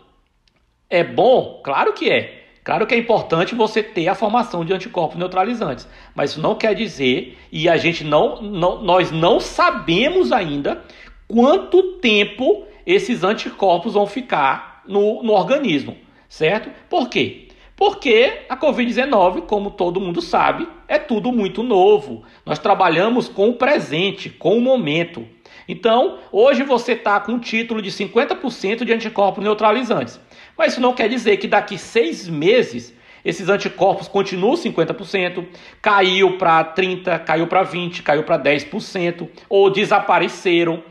é 0.90 1.06
bom, 1.06 1.62
claro 1.64 1.94
que 1.94 2.10
é. 2.10 2.48
Claro 2.66 2.86
que 2.86 2.94
é 2.94 2.98
importante 2.98 3.56
você 3.56 3.82
ter 3.82 4.10
a 4.10 4.16
formação 4.16 4.66
de 4.66 4.74
anticorpos 4.74 5.18
neutralizantes, 5.18 5.88
mas 6.14 6.32
isso 6.32 6.42
não 6.42 6.54
quer 6.54 6.76
dizer, 6.76 7.38
e 7.50 7.70
a 7.70 7.78
gente 7.78 8.04
não, 8.04 8.42
não 8.42 8.84
nós 8.84 9.10
não 9.10 9.40
sabemos 9.40 10.34
ainda 10.34 10.84
quanto 11.30 11.94
tempo 12.00 12.66
esses 12.86 13.24
anticorpos 13.24 13.94
vão 13.94 14.06
ficar 14.06 14.67
no, 14.88 15.24
no 15.24 15.34
organismo, 15.34 15.98
certo? 16.28 16.70
Por 16.90 17.10
quê? 17.10 17.48
Porque 17.76 18.46
a 18.50 18.58
Covid-19, 18.58 19.44
como 19.44 19.70
todo 19.70 20.02
mundo 20.02 20.22
sabe, 20.22 20.68
é 20.88 20.98
tudo 20.98 21.32
muito 21.32 21.62
novo. 21.62 22.24
Nós 22.44 22.58
trabalhamos 22.58 23.30
com 23.30 23.50
o 23.50 23.54
presente, 23.54 24.30
com 24.32 24.58
o 24.58 24.62
momento. 24.62 25.28
Então, 25.68 26.18
hoje 26.32 26.64
você 26.64 26.94
está 26.94 27.20
com 27.20 27.34
um 27.34 27.40
título 27.40 27.82
de 27.82 27.92
50% 27.92 28.84
de 28.84 28.94
anticorpos 28.94 29.44
neutralizantes. 29.44 30.20
Mas 30.58 30.72
isso 30.72 30.82
não 30.82 30.94
quer 30.94 31.08
dizer 31.08 31.38
que 31.38 31.48
daqui 31.48 31.78
seis 31.78 32.28
meses 32.28 32.96
esses 33.24 33.50
anticorpos 33.50 34.08
continuam 34.08 34.54
50%, 34.54 35.46
caiu 35.82 36.38
para 36.38 36.64
30%, 36.64 37.26
caiu 37.26 37.46
para 37.46 37.66
20%, 37.66 38.02
caiu 38.02 38.24
para 38.24 38.40
10%, 38.40 39.28
ou 39.50 39.70
desapareceram. 39.70 40.82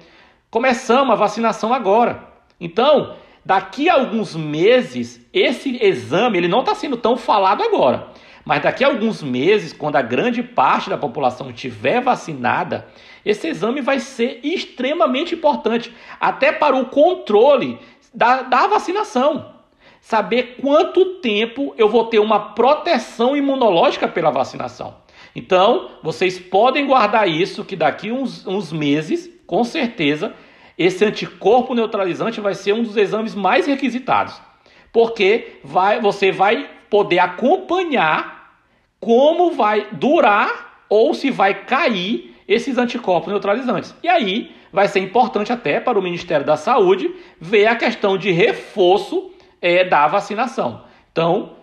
Começamos 0.51 1.13
a 1.13 1.17
vacinação 1.17 1.73
agora. 1.73 2.29
Então, 2.61 3.17
daqui 3.47 3.89
a 3.89 3.95
alguns 3.95 4.35
meses, 4.35 5.25
esse 5.33 5.79
exame 5.81 6.37
ele 6.37 6.49
não 6.49 6.61
está 6.61 6.75
sendo 6.75 6.97
tão 6.97 7.17
falado 7.17 7.63
agora. 7.63 8.09
Mas 8.45 8.63
daqui 8.63 8.83
a 8.85 8.89
alguns 8.89 9.23
meses, 9.23 9.73
quando 9.73 9.97
a 9.97 10.03
grande 10.03 10.43
parte 10.43 10.91
da 10.91 10.99
população 10.99 11.51
estiver 11.51 12.01
vacinada, 12.01 12.89
esse 13.25 13.47
exame 13.47 13.81
vai 13.81 14.01
ser 14.01 14.41
extremamente 14.43 15.35
importante, 15.35 15.95
até 16.21 16.51
para 16.51 16.77
o 16.77 16.87
controle 16.87 17.79
da, 18.13 18.43
da 18.43 18.67
vacinação 18.67 19.55
saber 20.01 20.59
quanto 20.61 21.17
tempo 21.17 21.75
eu 21.77 21.89
vou 21.89 22.05
ter 22.05 22.21
uma 22.21 22.39
proteção 22.39 23.37
imunológica 23.37 24.07
pela 24.07 24.31
vacinação. 24.31 24.95
Então, 25.35 25.91
vocês 26.03 26.39
podem 26.39 26.87
guardar 26.87 27.29
isso, 27.29 27.65
que 27.65 27.75
daqui 27.75 28.13
uns, 28.13 28.47
uns 28.47 28.73
meses, 28.73 29.29
com 29.47 29.65
certeza, 29.65 30.33
esse 30.79 31.05
anticorpo 31.05 31.75
neutralizante 31.75 32.41
vai 32.41 32.55
ser 32.55 32.73
um 32.73 32.83
dos 32.83 32.97
exames 32.97 33.35
mais 33.35 33.67
requisitados. 33.67 34.41
Porque 34.93 35.59
vai, 35.65 36.01
você 36.01 36.31
vai 36.31 36.69
poder 36.91 37.19
acompanhar 37.19 38.61
como 39.01 39.53
vai 39.53 39.89
durar 39.93 40.85
ou 40.89 41.15
se 41.15 41.31
vai 41.31 41.65
cair 41.65 42.35
esses 42.47 42.79
anticorpos 42.79 43.29
neutralizantes. 43.29 43.95
E 44.03 44.09
aí 44.09 44.55
vai 44.73 44.89
ser 44.89 45.01
importante 45.01 45.53
até 45.53 45.81
para 45.81 45.99
o 45.99 46.03
Ministério 46.03 46.47
da 46.47 46.57
Saúde 46.57 47.15
ver 47.41 47.67
a 47.67 47.77
questão 47.77 48.17
de 48.17 48.31
reforço 48.31 49.31
é, 49.61 49.85
da 49.85 50.07
vacinação. 50.07 50.85
Então, 51.11 51.56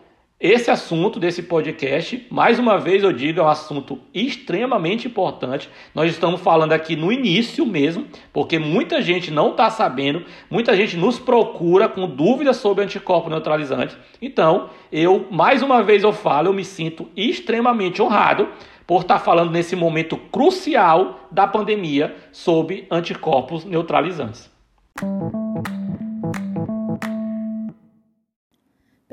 esse 0.44 0.70
assunto 0.70 1.22
desse 1.22 1.42
podcast, 1.42 2.28
mais 2.30 2.60
uma 2.60 2.78
vez 2.78 3.02
eu 3.02 3.14
digo, 3.14 3.40
é 3.40 3.44
um 3.44 3.48
assunto 3.48 3.98
extremamente 4.14 5.08
importante. 5.08 5.70
Nós 5.96 6.12
estamos 6.12 6.42
falando 6.42 6.74
aqui 6.74 6.98
no 6.98 7.14
início 7.14 7.66
mesmo, 7.66 8.06
porque 8.34 8.60
muita 8.60 9.02
gente 9.02 9.32
não 9.32 9.52
está 9.52 9.70
sabendo, 9.70 10.26
muita 10.52 10.76
gente 10.76 10.98
nos 10.98 11.18
procura 11.18 11.88
com 11.88 12.06
dúvidas 12.06 12.58
sobre 12.58 12.84
anticorpo 12.84 13.30
neutralizante. 13.30 13.96
Então, 14.22 14.70
eu, 14.92 15.26
mais 15.32 15.62
uma 15.62 15.82
vez 15.82 16.04
eu 16.04 16.12
falo, 16.12 16.50
eu 16.50 16.54
me 16.54 16.66
sinto 16.66 17.08
extremamente 17.16 18.02
honrado 18.02 18.50
por 18.86 19.04
estar 19.04 19.20
tá 19.20 19.24
falando 19.24 19.50
nesse 19.50 19.78
momento 19.78 20.18
crucial 20.18 21.22
da 21.32 21.48
pandemia 21.48 22.18
sobre 22.34 22.86
anticorpos 22.92 23.64
neutralizantes. 23.64 24.52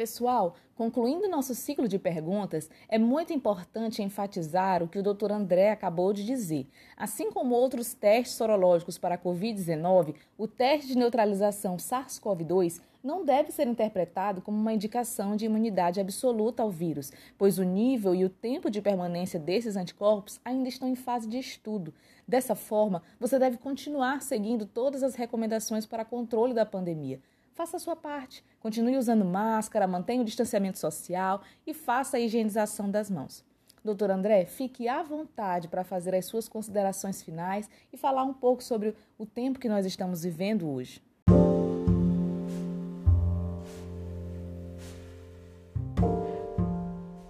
Pessoal, 0.00 0.56
concluindo 0.74 1.28
nosso 1.28 1.54
ciclo 1.54 1.86
de 1.86 1.98
perguntas, 1.98 2.70
é 2.88 2.98
muito 2.98 3.34
importante 3.34 4.02
enfatizar 4.02 4.82
o 4.82 4.88
que 4.88 4.98
o 4.98 5.02
Dr. 5.02 5.30
André 5.30 5.72
acabou 5.72 6.14
de 6.14 6.24
dizer. 6.24 6.66
Assim 6.96 7.30
como 7.30 7.54
outros 7.54 7.92
testes 7.92 8.34
sorológicos 8.34 8.96
para 8.96 9.16
a 9.16 9.18
Covid-19, 9.18 10.14
o 10.38 10.48
teste 10.48 10.88
de 10.88 10.96
neutralização 10.96 11.76
SARS-CoV-2 11.76 12.80
não 13.04 13.26
deve 13.26 13.52
ser 13.52 13.66
interpretado 13.66 14.40
como 14.40 14.56
uma 14.56 14.72
indicação 14.72 15.36
de 15.36 15.44
imunidade 15.44 16.00
absoluta 16.00 16.62
ao 16.62 16.70
vírus, 16.70 17.12
pois 17.36 17.58
o 17.58 17.62
nível 17.62 18.14
e 18.14 18.24
o 18.24 18.30
tempo 18.30 18.70
de 18.70 18.80
permanência 18.80 19.38
desses 19.38 19.76
anticorpos 19.76 20.40
ainda 20.42 20.70
estão 20.70 20.88
em 20.88 20.96
fase 20.96 21.28
de 21.28 21.38
estudo. 21.38 21.92
Dessa 22.26 22.54
forma, 22.54 23.02
você 23.18 23.38
deve 23.38 23.58
continuar 23.58 24.22
seguindo 24.22 24.64
todas 24.64 25.02
as 25.02 25.14
recomendações 25.14 25.84
para 25.84 26.06
controle 26.06 26.54
da 26.54 26.64
pandemia 26.64 27.20
faça 27.54 27.76
a 27.76 27.80
sua 27.80 27.96
parte. 27.96 28.44
Continue 28.58 28.96
usando 28.96 29.24
máscara, 29.24 29.86
mantenha 29.86 30.22
o 30.22 30.24
distanciamento 30.24 30.78
social 30.78 31.42
e 31.66 31.74
faça 31.74 32.16
a 32.16 32.20
higienização 32.20 32.90
das 32.90 33.10
mãos. 33.10 33.44
Doutor 33.82 34.10
André, 34.10 34.44
fique 34.44 34.88
à 34.88 35.02
vontade 35.02 35.66
para 35.66 35.84
fazer 35.84 36.14
as 36.14 36.26
suas 36.26 36.48
considerações 36.48 37.22
finais 37.22 37.68
e 37.90 37.96
falar 37.96 38.24
um 38.24 38.34
pouco 38.34 38.62
sobre 38.62 38.94
o 39.18 39.24
tempo 39.24 39.58
que 39.58 39.68
nós 39.68 39.86
estamos 39.86 40.22
vivendo 40.22 40.68
hoje. 40.70 41.02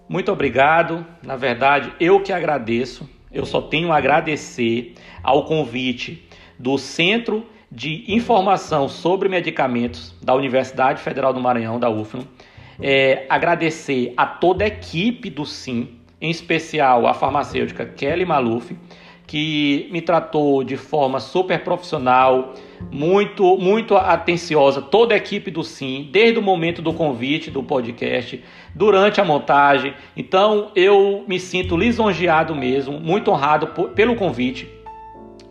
Muito 0.08 0.32
obrigado. 0.32 1.06
Na 1.22 1.36
verdade, 1.36 1.94
eu 2.00 2.20
que 2.20 2.32
agradeço. 2.32 3.08
Eu 3.30 3.46
só 3.46 3.62
tenho 3.62 3.92
a 3.92 3.96
agradecer 3.96 4.96
ao 5.22 5.44
convite 5.44 6.28
do 6.58 6.76
Centro 6.76 7.46
de 7.70 8.04
informação 8.08 8.88
sobre 8.88 9.28
medicamentos 9.28 10.14
da 10.22 10.34
Universidade 10.34 11.00
Federal 11.00 11.32
do 11.32 11.40
Maranhão, 11.40 11.78
da 11.78 11.88
UFMA. 11.88 12.24
É, 12.80 13.26
agradecer 13.28 14.12
a 14.16 14.26
toda 14.26 14.64
a 14.64 14.66
equipe 14.66 15.30
do 15.30 15.46
SIM, 15.46 16.00
em 16.20 16.30
especial 16.30 17.06
a 17.06 17.14
farmacêutica 17.14 17.86
Kelly 17.86 18.24
Maluf, 18.24 18.74
que 19.30 19.88
me 19.92 20.00
tratou 20.00 20.64
de 20.64 20.76
forma 20.76 21.20
super 21.20 21.62
profissional, 21.62 22.54
muito, 22.90 23.56
muito 23.58 23.96
atenciosa, 23.96 24.82
toda 24.82 25.14
a 25.14 25.16
equipe 25.16 25.52
do 25.52 25.62
SIM, 25.62 26.08
desde 26.10 26.40
o 26.40 26.42
momento 26.42 26.82
do 26.82 26.92
convite 26.92 27.48
do 27.48 27.62
podcast, 27.62 28.42
durante 28.74 29.20
a 29.20 29.24
montagem. 29.24 29.94
Então 30.16 30.72
eu 30.74 31.24
me 31.28 31.38
sinto 31.38 31.76
lisonjeado 31.76 32.56
mesmo, 32.56 32.98
muito 32.98 33.30
honrado 33.30 33.68
por, 33.68 33.90
pelo 33.90 34.16
convite. 34.16 34.68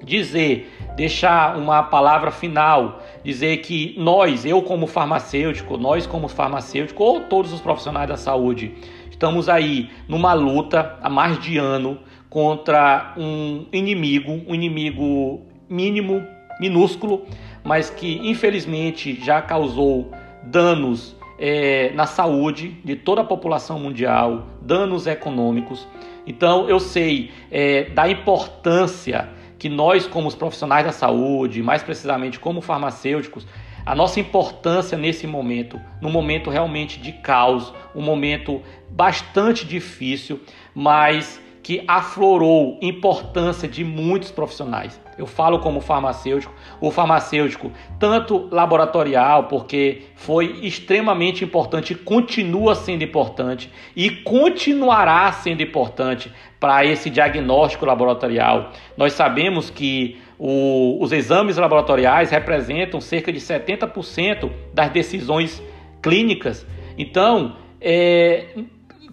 Dizer 0.03 0.69
deixar 0.99 1.57
uma 1.57 1.81
palavra 1.81 2.29
final, 2.29 3.01
dizer 3.23 3.61
que 3.61 3.95
nós, 3.97 4.43
eu 4.43 4.61
como 4.61 4.85
farmacêutico, 4.85 5.77
nós 5.77 6.05
como 6.05 6.27
farmacêutico, 6.27 7.01
ou 7.01 7.21
todos 7.21 7.53
os 7.53 7.61
profissionais 7.61 8.09
da 8.09 8.17
saúde, 8.17 8.73
estamos 9.09 9.47
aí 9.47 9.89
numa 10.09 10.33
luta 10.33 10.99
há 11.01 11.09
mais 11.09 11.39
de 11.39 11.57
ano 11.57 11.99
contra 12.29 13.13
um 13.17 13.65
inimigo, 13.71 14.41
um 14.45 14.53
inimigo 14.53 15.39
mínimo, 15.69 16.21
minúsculo, 16.59 17.25
mas 17.63 17.89
que 17.89 18.19
infelizmente 18.29 19.17
já 19.23 19.41
causou 19.41 20.11
danos 20.43 21.15
é, 21.39 21.93
na 21.95 22.07
saúde 22.07 22.75
de 22.83 22.97
toda 22.97 23.21
a 23.21 23.23
população 23.23 23.79
mundial, 23.79 24.47
danos 24.61 25.07
econômicos. 25.07 25.87
Então 26.27 26.67
eu 26.67 26.77
sei 26.77 27.31
é, 27.49 27.85
da 27.85 28.09
importância 28.09 29.38
que 29.59 29.69
nós, 29.69 30.07
como 30.07 30.27
os 30.27 30.35
profissionais 30.35 30.85
da 30.85 30.91
saúde, 30.91 31.61
mais 31.61 31.83
precisamente 31.83 32.39
como 32.39 32.61
farmacêuticos, 32.61 33.45
a 33.85 33.93
nossa 33.93 34.19
importância 34.19 34.97
nesse 34.97 35.27
momento, 35.27 35.79
num 36.01 36.09
momento 36.09 36.49
realmente 36.49 36.99
de 36.99 37.11
caos, 37.11 37.73
um 37.93 38.01
momento 38.01 38.61
bastante 38.89 39.65
difícil, 39.65 40.39
mas 40.73 41.41
que 41.69 41.83
aflorou 41.87 42.79
importância 42.81 43.67
de 43.67 43.83
muitos 43.83 44.31
profissionais. 44.31 44.99
Eu 45.15 45.27
falo 45.27 45.59
como 45.59 45.79
farmacêutico, 45.81 46.51
o 46.81 46.89
farmacêutico, 46.89 47.71
tanto 47.99 48.49
laboratorial, 48.51 49.43
porque 49.43 50.05
foi 50.15 50.61
extremamente 50.63 51.45
importante, 51.45 51.93
continua 51.93 52.73
sendo 52.73 53.03
importante 53.03 53.71
e 53.95 54.09
continuará 54.09 55.31
sendo 55.31 55.61
importante 55.61 56.33
para 56.59 56.83
esse 56.83 57.07
diagnóstico 57.07 57.85
laboratorial. 57.85 58.71
Nós 58.97 59.13
sabemos 59.13 59.69
que 59.69 60.19
o, 60.39 60.97
os 60.99 61.11
exames 61.11 61.57
laboratoriais 61.57 62.31
representam 62.31 62.99
cerca 62.99 63.31
de 63.31 63.39
70% 63.39 64.49
das 64.73 64.89
decisões 64.89 65.61
clínicas. 66.01 66.65
Então, 66.97 67.57
é 67.79 68.55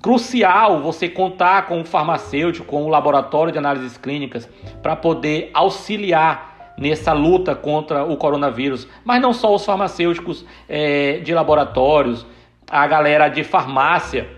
crucial 0.00 0.80
você 0.80 1.08
contar 1.08 1.66
com 1.66 1.80
o 1.80 1.84
farmacêutico, 1.84 2.66
com 2.66 2.84
o 2.84 2.88
laboratório 2.88 3.52
de 3.52 3.58
análises 3.58 3.96
clínicas, 3.96 4.48
para 4.82 4.94
poder 4.94 5.50
auxiliar 5.54 6.74
nessa 6.78 7.12
luta 7.12 7.54
contra 7.54 8.04
o 8.04 8.16
coronavírus. 8.16 8.86
Mas 9.04 9.20
não 9.20 9.32
só 9.32 9.54
os 9.54 9.64
farmacêuticos 9.64 10.44
é, 10.68 11.18
de 11.18 11.32
laboratórios, 11.32 12.26
a 12.70 12.86
galera 12.86 13.28
de 13.28 13.44
farmácia 13.44 14.28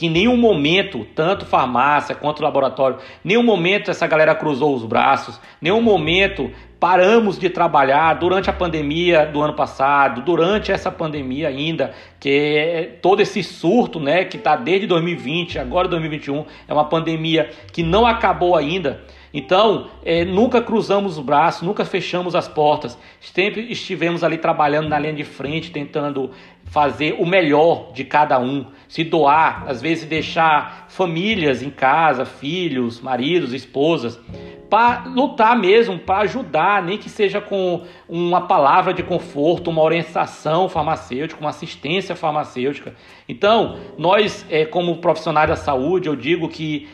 que 0.00 0.06
em 0.06 0.10
nenhum 0.10 0.34
momento, 0.34 1.06
tanto 1.14 1.44
farmácia 1.44 2.14
quanto 2.14 2.42
laboratório, 2.42 2.96
nenhum 3.22 3.42
momento 3.42 3.90
essa 3.90 4.06
galera 4.06 4.34
cruzou 4.34 4.74
os 4.74 4.82
braços, 4.82 5.38
nenhum 5.60 5.82
momento 5.82 6.50
paramos 6.80 7.38
de 7.38 7.50
trabalhar 7.50 8.14
durante 8.14 8.48
a 8.48 8.52
pandemia 8.54 9.26
do 9.26 9.42
ano 9.42 9.52
passado, 9.52 10.22
durante 10.22 10.72
essa 10.72 10.90
pandemia 10.90 11.48
ainda, 11.48 11.92
que 12.18 12.30
é 12.30 12.98
todo 13.02 13.20
esse 13.20 13.42
surto, 13.42 14.00
né, 14.00 14.24
que 14.24 14.38
está 14.38 14.56
desde 14.56 14.86
2020, 14.86 15.58
agora 15.58 15.86
2021, 15.86 16.46
é 16.66 16.72
uma 16.72 16.86
pandemia 16.86 17.50
que 17.70 17.82
não 17.82 18.06
acabou 18.06 18.56
ainda. 18.56 19.02
Então, 19.34 19.88
é, 20.02 20.24
nunca 20.24 20.62
cruzamos 20.62 21.18
os 21.18 21.24
braços, 21.24 21.60
nunca 21.60 21.84
fechamos 21.84 22.34
as 22.34 22.48
portas, 22.48 22.98
sempre 23.20 23.70
estivemos 23.70 24.24
ali 24.24 24.38
trabalhando 24.38 24.88
na 24.88 24.98
linha 24.98 25.12
de 25.12 25.24
frente, 25.24 25.70
tentando 25.70 26.30
fazer 26.64 27.16
o 27.18 27.26
melhor 27.26 27.92
de 27.92 28.04
cada 28.04 28.40
um, 28.40 28.64
se 28.90 29.04
doar, 29.04 29.66
às 29.68 29.80
vezes 29.80 30.04
deixar 30.04 30.86
famílias 30.88 31.62
em 31.62 31.70
casa, 31.70 32.24
filhos, 32.24 33.00
maridos, 33.00 33.54
esposas, 33.54 34.18
para 34.68 35.04
lutar 35.04 35.56
mesmo, 35.56 35.96
para 35.96 36.24
ajudar, 36.24 36.82
nem 36.82 36.98
que 36.98 37.08
seja 37.08 37.40
com 37.40 37.84
uma 38.08 38.48
palavra 38.48 38.92
de 38.92 39.04
conforto, 39.04 39.70
uma 39.70 39.80
orientação 39.80 40.68
farmacêutica, 40.68 41.40
uma 41.40 41.50
assistência 41.50 42.16
farmacêutica. 42.16 42.92
Então, 43.28 43.78
nós, 43.96 44.44
é, 44.50 44.64
como 44.64 44.96
profissionais 44.96 45.48
da 45.48 45.56
saúde, 45.56 46.08
eu 46.08 46.16
digo 46.16 46.48
que 46.48 46.88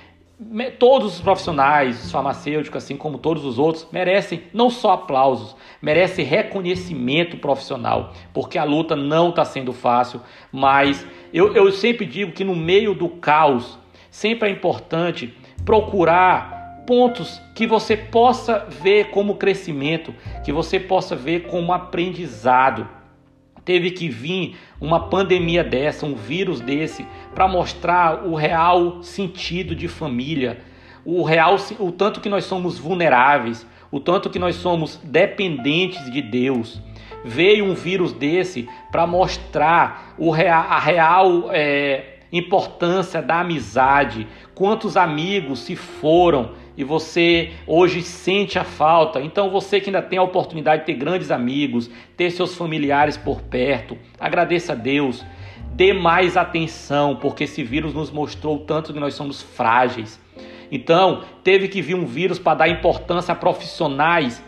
todos 0.79 1.15
os 1.15 1.21
profissionais 1.21 2.11
farmacêuticos, 2.11 2.85
assim 2.85 2.97
como 2.97 3.17
todos 3.17 3.45
os 3.45 3.59
outros, 3.59 3.89
merecem 3.91 4.43
não 4.53 4.69
só 4.69 4.93
aplausos, 4.93 5.57
merecem 5.81 6.25
reconhecimento 6.25 7.39
profissional, 7.39 8.13
porque 8.35 8.59
a 8.59 8.65
luta 8.65 8.95
não 8.95 9.31
está 9.31 9.45
sendo 9.45 9.73
fácil, 9.73 10.21
mas 10.53 11.07
eu, 11.33 11.55
eu 11.55 11.73
sempre 11.73 12.05
digo 12.05 12.33
que 12.33 12.45
no 12.45 12.55
meio 12.55 12.95
do 12.95 13.09
caos, 13.09 13.79
sempre 14.11 14.51
é 14.51 14.53
importante 14.53 15.35
procurar 15.65 16.85
pontos 16.87 17.41
que 17.55 17.67
você 17.67 17.97
possa 17.97 18.67
ver 18.69 19.11
como 19.11 19.37
crescimento, 19.37 20.15
que 20.45 20.53
você 20.53 20.79
possa 20.79 21.17
ver 21.17 21.47
como 21.49 21.73
aprendizado. 21.73 22.89
Teve 23.67 23.91
que 23.91 24.09
vir 24.09 24.57
uma 24.81 25.09
pandemia 25.09 25.65
dessa, 25.65 26.07
um 26.07 26.15
vírus 26.15 26.61
desse, 26.61 27.05
para 27.35 27.49
mostrar 27.49 28.25
o 28.25 28.37
real 28.37 29.03
sentido 29.03 29.75
de 29.75 29.89
família, 29.89 30.61
o 31.05 31.25
real 31.25 31.57
o 31.81 31.91
tanto 31.91 32.21
que 32.21 32.29
nós 32.29 32.45
somos 32.45 32.79
vulneráveis, 32.79 33.67
o 33.91 33.99
tanto 33.99 34.31
que 34.31 34.39
nós 34.39 34.55
somos 34.55 35.01
dependentes 35.03 36.09
de 36.13 36.23
Deus. 36.23 36.81
Veio 37.25 37.65
um 37.65 37.75
vírus 37.75 38.13
desse 38.13 38.69
para 38.93 39.05
mostrar 39.05 40.15
o 40.17 40.31
real, 40.31 40.67
a 40.69 40.79
real 40.79 41.49
é, 41.51 42.19
importância 42.31 43.21
da 43.21 43.41
amizade, 43.41 44.29
quantos 44.55 44.97
amigos 44.97 45.59
se 45.59 45.75
foram 45.75 46.53
e 46.77 46.85
você 46.85 47.53
hoje 47.67 48.03
sente 48.03 48.59
a 48.59 48.65
falta. 48.65 49.21
Então, 49.21 49.51
você 49.51 49.81
que 49.81 49.89
ainda 49.89 50.03
tem 50.03 50.19
a 50.19 50.23
oportunidade 50.23 50.81
de 50.81 50.87
ter 50.87 50.95
grandes 50.95 51.31
amigos, 51.31 51.91
ter 52.17 52.31
seus 52.31 52.55
familiares 52.55 53.17
por 53.17 53.41
perto, 53.41 53.97
agradeça 54.21 54.73
a 54.73 54.77
Deus. 54.77 55.25
Dê 55.73 55.93
mais 55.93 56.37
atenção, 56.37 57.17
porque 57.17 57.45
esse 57.45 57.63
vírus 57.63 57.95
nos 57.95 58.11
mostrou 58.11 58.59
tanto 58.59 58.93
que 58.93 59.01
nós 59.01 59.15
somos 59.15 59.43
frágeis. 59.43 60.21
Então, 60.71 61.23
teve 61.43 61.69
que 61.69 61.81
vir 61.81 61.95
um 61.95 62.07
vírus 62.07 62.39
para 62.39 62.59
dar 62.59 62.69
importância 62.69 63.33
a 63.33 63.35
profissionais, 63.35 64.43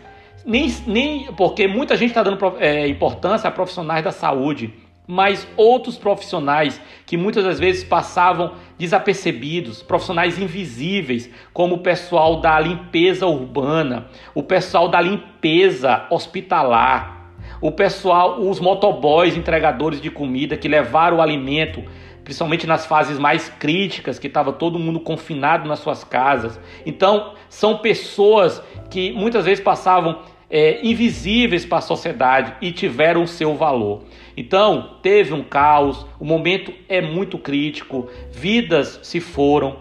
nem, 0.45 0.69
nem 0.85 1.33
porque 1.33 1.67
muita 1.67 1.95
gente 1.95 2.09
está 2.09 2.23
dando 2.23 2.39
é, 2.59 2.87
importância 2.87 3.47
a 3.47 3.51
profissionais 3.51 4.03
da 4.03 4.11
saúde 4.11 4.73
mas 5.11 5.47
outros 5.57 5.97
profissionais 5.97 6.79
que 7.03 7.17
muitas 7.17 7.43
das 7.43 7.59
vezes 7.59 7.83
passavam 7.83 8.53
desapercebidos, 8.77 9.81
profissionais 9.81 10.37
invisíveis, 10.37 11.27
como 11.51 11.77
o 11.77 11.79
pessoal 11.79 12.39
da 12.39 12.59
limpeza 12.59 13.25
urbana, 13.25 14.05
o 14.35 14.43
pessoal 14.43 14.87
da 14.87 15.01
limpeza 15.01 16.05
hospitalar, 16.11 17.33
o 17.59 17.71
pessoal, 17.71 18.39
os 18.39 18.59
motoboys 18.59 19.35
entregadores 19.35 19.99
de 19.99 20.11
comida 20.11 20.55
que 20.55 20.67
levaram 20.67 21.17
o 21.17 21.21
alimento 21.23 21.83
principalmente 22.23 22.67
nas 22.67 22.85
fases 22.85 23.17
mais 23.17 23.49
críticas, 23.49 24.19
que 24.19 24.27
estava 24.27 24.53
todo 24.53 24.77
mundo 24.77 24.99
confinado 24.99 25.67
nas 25.67 25.79
suas 25.79 26.03
casas. 26.03 26.59
Então, 26.85 27.33
são 27.49 27.79
pessoas 27.79 28.61
que 28.91 29.11
muitas 29.11 29.45
vezes 29.45 29.63
passavam 29.63 30.19
é, 30.49 30.85
invisíveis 30.85 31.65
para 31.65 31.77
a 31.77 31.81
sociedade 31.81 32.53
e 32.61 32.71
tiveram 32.71 33.23
o 33.23 33.27
seu 33.27 33.55
valor. 33.55 34.03
Então, 34.39 34.95
teve 35.01 35.33
um 35.33 35.43
caos, 35.43 36.05
o 36.17 36.23
momento 36.23 36.73
é 36.87 37.01
muito 37.01 37.37
crítico, 37.37 38.07
vidas 38.31 38.97
se 39.03 39.19
foram, 39.19 39.79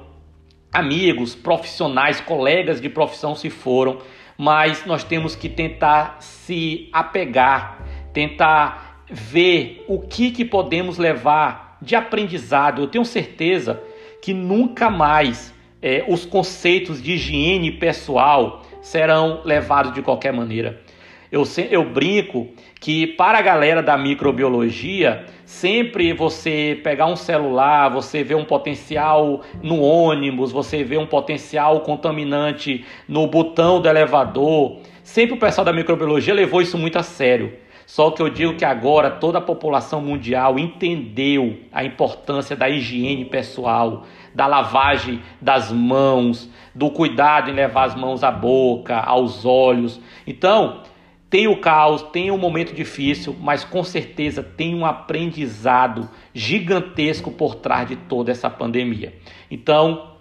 amigos, 0.72 1.32
profissionais, 1.32 2.20
colegas 2.20 2.80
de 2.80 2.88
profissão 2.88 3.36
se 3.36 3.50
foram, 3.50 3.98
mas 4.36 4.84
nós 4.84 5.04
temos 5.04 5.36
que 5.36 5.48
tentar 5.48 6.16
se 6.18 6.88
apegar, 6.92 7.86
tentar 8.12 9.04
ver 9.08 9.84
o 9.86 10.00
que, 10.00 10.32
que 10.32 10.44
podemos 10.44 10.98
levar 10.98 11.78
de 11.80 11.94
aprendizado. 11.94 12.82
Eu 12.82 12.88
tenho 12.88 13.04
certeza 13.04 13.80
que 14.20 14.34
nunca 14.34 14.90
mais 14.90 15.54
é, 15.80 16.04
os 16.08 16.26
conceitos 16.26 17.00
de 17.00 17.12
higiene 17.12 17.70
pessoal 17.70 18.64
serão 18.82 19.40
levados 19.44 19.94
de 19.94 20.02
qualquer 20.02 20.32
maneira. 20.32 20.82
Eu, 21.30 21.44
eu 21.70 21.84
brinco 21.84 22.48
que 22.80 23.06
para 23.06 23.38
a 23.38 23.42
galera 23.42 23.82
da 23.82 23.98
microbiologia, 23.98 25.24
sempre 25.44 26.12
você 26.12 26.80
pegar 26.82 27.06
um 27.06 27.16
celular, 27.16 27.88
você 27.88 28.22
vê 28.22 28.34
um 28.34 28.44
potencial 28.44 29.42
no 29.62 29.80
ônibus, 29.80 30.52
você 30.52 30.84
vê 30.84 30.96
um 30.96 31.06
potencial 31.06 31.80
contaminante 31.80 32.84
no 33.08 33.26
botão 33.26 33.80
do 33.80 33.88
elevador. 33.88 34.78
Sempre 35.02 35.34
o 35.34 35.40
pessoal 35.40 35.64
da 35.64 35.72
microbiologia 35.72 36.34
levou 36.34 36.62
isso 36.62 36.78
muito 36.78 36.98
a 36.98 37.02
sério. 37.02 37.52
Só 37.88 38.10
que 38.10 38.20
eu 38.20 38.28
digo 38.28 38.54
que 38.54 38.66
agora 38.66 39.10
toda 39.10 39.38
a 39.38 39.40
população 39.40 40.02
mundial 40.02 40.58
entendeu 40.58 41.56
a 41.72 41.82
importância 41.82 42.54
da 42.54 42.68
higiene 42.68 43.24
pessoal, 43.24 44.04
da 44.34 44.46
lavagem 44.46 45.22
das 45.40 45.72
mãos, 45.72 46.50
do 46.74 46.90
cuidado 46.90 47.50
em 47.50 47.54
levar 47.54 47.84
as 47.84 47.94
mãos 47.94 48.22
à 48.22 48.30
boca, 48.30 48.94
aos 48.94 49.46
olhos. 49.46 49.98
Então, 50.26 50.82
tem 51.30 51.46
o 51.46 51.60
caos, 51.60 52.02
tem 52.02 52.30
um 52.30 52.38
momento 52.38 52.74
difícil, 52.74 53.36
mas 53.38 53.62
com 53.62 53.84
certeza 53.84 54.42
tem 54.42 54.74
um 54.74 54.86
aprendizado 54.86 56.08
gigantesco 56.32 57.30
por 57.30 57.56
trás 57.56 57.86
de 57.86 57.96
toda 57.96 58.30
essa 58.30 58.48
pandemia. 58.48 59.14
Então, 59.50 60.12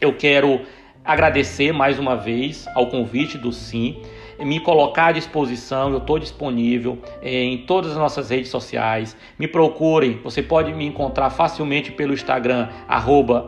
eu 0.00 0.14
quero 0.16 0.62
agradecer 1.04 1.72
mais 1.72 1.98
uma 1.98 2.16
vez 2.16 2.66
ao 2.74 2.86
convite 2.86 3.36
do 3.36 3.52
Sim 3.52 4.00
me 4.44 4.60
colocar 4.60 5.06
à 5.06 5.12
disposição, 5.12 5.90
eu 5.90 5.98
estou 5.98 6.18
disponível 6.18 6.98
eh, 7.22 7.44
em 7.44 7.58
todas 7.58 7.92
as 7.92 7.96
nossas 7.96 8.28
redes 8.30 8.50
sociais. 8.50 9.16
Me 9.38 9.48
procurem, 9.48 10.20
você 10.22 10.42
pode 10.42 10.72
me 10.74 10.84
encontrar 10.84 11.30
facilmente 11.30 11.90
pelo 11.90 12.12
Instagram, 12.12 12.68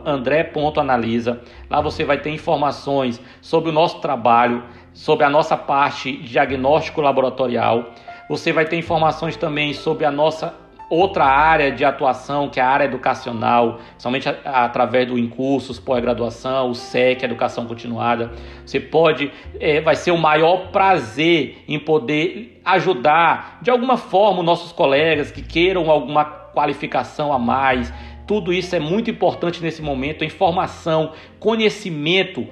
andré.analisa. 0.05 1.41
Lá 1.69 1.81
você 1.81 2.03
vai 2.03 2.19
ter 2.19 2.31
informações 2.31 3.21
sobre 3.41 3.69
o 3.69 3.73
nosso 3.73 3.99
trabalho, 3.99 4.63
sobre 4.99 5.23
a 5.23 5.29
nossa 5.29 5.55
parte 5.55 6.11
diagnóstico 6.11 6.99
laboratorial. 6.99 7.93
Você 8.27 8.51
vai 8.51 8.65
ter 8.65 8.77
informações 8.77 9.37
também 9.37 9.73
sobre 9.73 10.03
a 10.03 10.11
nossa 10.11 10.53
outra 10.89 11.23
área 11.23 11.71
de 11.71 11.85
atuação, 11.85 12.49
que 12.49 12.59
é 12.59 12.63
a 12.63 12.67
área 12.67 12.83
educacional, 12.83 13.79
somente 13.97 14.27
através 14.43 15.07
do 15.07 15.17
Incursos, 15.17 15.79
pós-graduação, 15.79 16.71
o 16.71 16.75
SEC, 16.75 17.23
Educação 17.23 17.65
Continuada. 17.65 18.33
Você 18.65 18.77
pode, 18.77 19.31
é, 19.57 19.79
vai 19.79 19.95
ser 19.95 20.11
o 20.11 20.17
maior 20.17 20.67
prazer 20.67 21.63
em 21.65 21.79
poder 21.79 22.59
ajudar 22.65 23.59
de 23.61 23.71
alguma 23.71 23.95
forma 23.95 24.43
nossos 24.43 24.73
colegas 24.73 25.31
que 25.31 25.41
queiram 25.41 25.89
alguma 25.89 26.25
qualificação 26.25 27.31
a 27.31 27.39
mais. 27.39 27.93
Tudo 28.27 28.51
isso 28.51 28.75
é 28.75 28.79
muito 28.81 29.09
importante 29.09 29.63
nesse 29.63 29.81
momento. 29.81 30.25
Informação, 30.25 31.13
conhecimento 31.39 32.45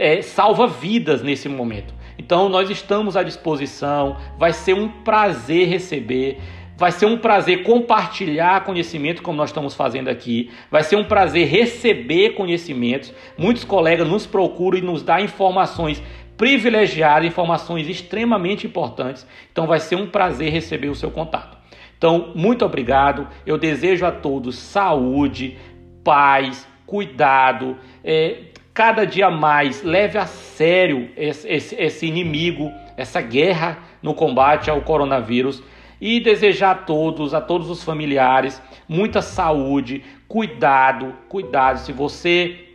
é, 0.00 0.22
salva 0.22 0.66
vidas 0.66 1.22
nesse 1.22 1.46
momento. 1.46 1.92
Então 2.18 2.48
nós 2.48 2.70
estamos 2.70 3.18
à 3.18 3.22
disposição. 3.22 4.16
Vai 4.38 4.54
ser 4.54 4.72
um 4.72 4.88
prazer 4.88 5.68
receber. 5.68 6.38
Vai 6.74 6.90
ser 6.90 7.04
um 7.04 7.18
prazer 7.18 7.62
compartilhar 7.62 8.64
conhecimento, 8.64 9.20
como 9.20 9.36
nós 9.36 9.50
estamos 9.50 9.74
fazendo 9.74 10.08
aqui. 10.08 10.50
Vai 10.70 10.82
ser 10.82 10.96
um 10.96 11.04
prazer 11.04 11.46
receber 11.46 12.30
conhecimentos. 12.30 13.12
Muitos 13.36 13.62
colegas 13.62 14.08
nos 14.08 14.26
procuram 14.26 14.78
e 14.78 14.80
nos 14.80 15.02
dão 15.02 15.20
informações 15.20 16.02
privilegiadas, 16.38 17.28
informações 17.28 17.86
extremamente 17.86 18.66
importantes. 18.66 19.26
Então, 19.52 19.66
vai 19.66 19.78
ser 19.78 19.96
um 19.96 20.06
prazer 20.06 20.50
receber 20.50 20.88
o 20.88 20.94
seu 20.94 21.10
contato. 21.10 21.58
Então, 21.98 22.32
muito 22.34 22.64
obrigado. 22.64 23.28
Eu 23.44 23.58
desejo 23.58 24.06
a 24.06 24.10
todos 24.10 24.58
saúde, 24.58 25.58
paz, 26.02 26.66
cuidado. 26.86 27.76
É, 28.02 28.49
cada 28.72 29.04
dia 29.04 29.30
mais 29.30 29.82
leve 29.82 30.18
a 30.18 30.26
sério 30.26 31.10
esse, 31.16 31.48
esse, 31.48 31.74
esse 31.74 32.06
inimigo, 32.06 32.70
essa 32.96 33.20
guerra 33.20 33.78
no 34.02 34.14
combate 34.14 34.70
ao 34.70 34.80
coronavírus 34.82 35.62
e 36.00 36.18
desejar 36.18 36.70
a 36.70 36.74
todos, 36.74 37.34
a 37.34 37.40
todos 37.40 37.68
os 37.68 37.84
familiares, 37.84 38.60
muita 38.88 39.20
saúde, 39.20 40.02
cuidado, 40.26 41.14
cuidado. 41.28 41.78
Se 41.78 41.92
você 41.92 42.70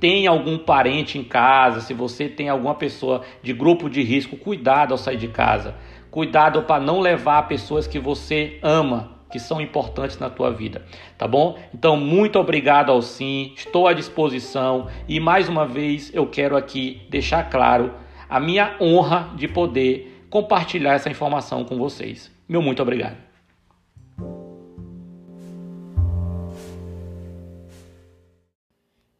tem 0.00 0.26
algum 0.26 0.56
parente 0.56 1.18
em 1.18 1.24
casa, 1.24 1.80
se 1.80 1.92
você 1.92 2.28
tem 2.28 2.48
alguma 2.48 2.74
pessoa 2.74 3.22
de 3.42 3.52
grupo 3.52 3.90
de 3.90 4.02
risco, 4.02 4.36
cuidado 4.36 4.92
ao 4.92 4.98
sair 4.98 5.16
de 5.16 5.28
casa. 5.28 5.74
Cuidado 6.10 6.62
para 6.62 6.82
não 6.82 7.00
levar 7.00 7.48
pessoas 7.48 7.86
que 7.86 7.98
você 7.98 8.58
ama, 8.62 9.13
que 9.34 9.40
são 9.40 9.60
importantes 9.60 10.16
na 10.16 10.30
tua 10.30 10.52
vida, 10.52 10.86
tá 11.18 11.26
bom? 11.26 11.58
Então, 11.74 11.96
muito 11.96 12.38
obrigado 12.38 12.92
ao 12.92 13.02
Sim, 13.02 13.52
estou 13.56 13.88
à 13.88 13.92
disposição 13.92 14.86
e 15.08 15.18
mais 15.18 15.48
uma 15.48 15.66
vez 15.66 16.14
eu 16.14 16.24
quero 16.24 16.56
aqui 16.56 17.04
deixar 17.10 17.50
claro 17.50 17.92
a 18.28 18.38
minha 18.38 18.76
honra 18.80 19.34
de 19.34 19.48
poder 19.48 20.24
compartilhar 20.30 20.94
essa 20.94 21.10
informação 21.10 21.64
com 21.64 21.76
vocês. 21.76 22.30
Meu 22.48 22.62
muito 22.62 22.80
obrigado. 22.80 23.16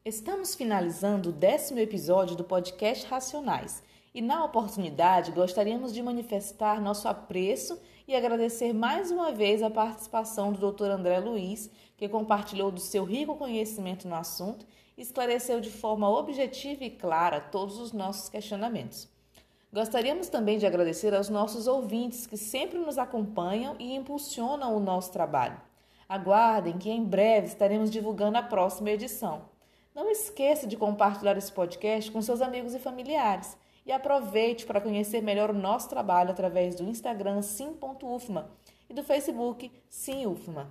Estamos 0.04 0.54
finalizando 0.54 1.30
o 1.30 1.32
décimo 1.32 1.80
episódio 1.80 2.36
do 2.36 2.44
podcast 2.44 3.04
Racionais 3.08 3.82
e, 4.14 4.22
na 4.22 4.44
oportunidade, 4.44 5.32
gostaríamos 5.32 5.92
de 5.92 6.00
manifestar 6.00 6.80
nosso 6.80 7.08
apreço 7.08 7.76
e 8.06 8.14
agradecer 8.14 8.72
mais 8.72 9.10
uma 9.10 9.32
vez 9.32 9.62
a 9.62 9.70
participação 9.70 10.52
do 10.52 10.72
Dr. 10.72 10.90
André 10.90 11.18
Luiz, 11.20 11.70
que 11.96 12.08
compartilhou 12.08 12.70
do 12.70 12.80
seu 12.80 13.04
rico 13.04 13.36
conhecimento 13.36 14.06
no 14.06 14.14
assunto 14.14 14.66
e 14.96 15.02
esclareceu 15.02 15.60
de 15.60 15.70
forma 15.70 16.08
objetiva 16.08 16.84
e 16.84 16.90
clara 16.90 17.40
todos 17.40 17.78
os 17.78 17.92
nossos 17.92 18.28
questionamentos. 18.28 19.08
Gostaríamos 19.72 20.28
também 20.28 20.58
de 20.58 20.66
agradecer 20.66 21.14
aos 21.14 21.28
nossos 21.28 21.66
ouvintes 21.66 22.26
que 22.26 22.36
sempre 22.36 22.78
nos 22.78 22.96
acompanham 22.96 23.74
e 23.78 23.94
impulsionam 23.94 24.76
o 24.76 24.80
nosso 24.80 25.10
trabalho. 25.10 25.60
Aguardem 26.08 26.78
que 26.78 26.90
em 26.90 27.02
breve 27.02 27.48
estaremos 27.48 27.90
divulgando 27.90 28.38
a 28.38 28.42
próxima 28.42 28.90
edição. 28.90 29.48
Não 29.94 30.10
esqueça 30.10 30.66
de 30.66 30.76
compartilhar 30.76 31.36
esse 31.36 31.50
podcast 31.50 32.10
com 32.12 32.20
seus 32.20 32.40
amigos 32.40 32.74
e 32.74 32.78
familiares. 32.78 33.56
E 33.84 33.92
aproveite 33.92 34.64
para 34.64 34.80
conhecer 34.80 35.20
melhor 35.20 35.50
o 35.50 35.54
nosso 35.54 35.88
trabalho 35.88 36.30
através 36.30 36.74
do 36.74 36.84
Instagram 36.84 37.42
sim.ufma 37.42 38.50
e 38.88 38.94
do 38.94 39.02
Facebook 39.02 39.70
SimUFMA. 39.90 40.70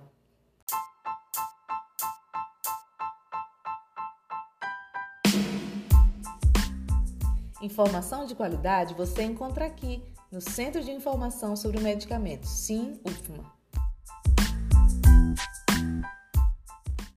Informação 7.62 8.26
de 8.26 8.34
qualidade 8.34 8.92
você 8.92 9.22
encontra 9.22 9.64
aqui 9.64 10.02
no 10.30 10.40
Centro 10.40 10.82
de 10.82 10.90
Informação 10.90 11.56
sobre 11.56 11.80
Medicamentos, 11.80 12.50
Sim 12.50 13.00
UFMA. 13.04 13.53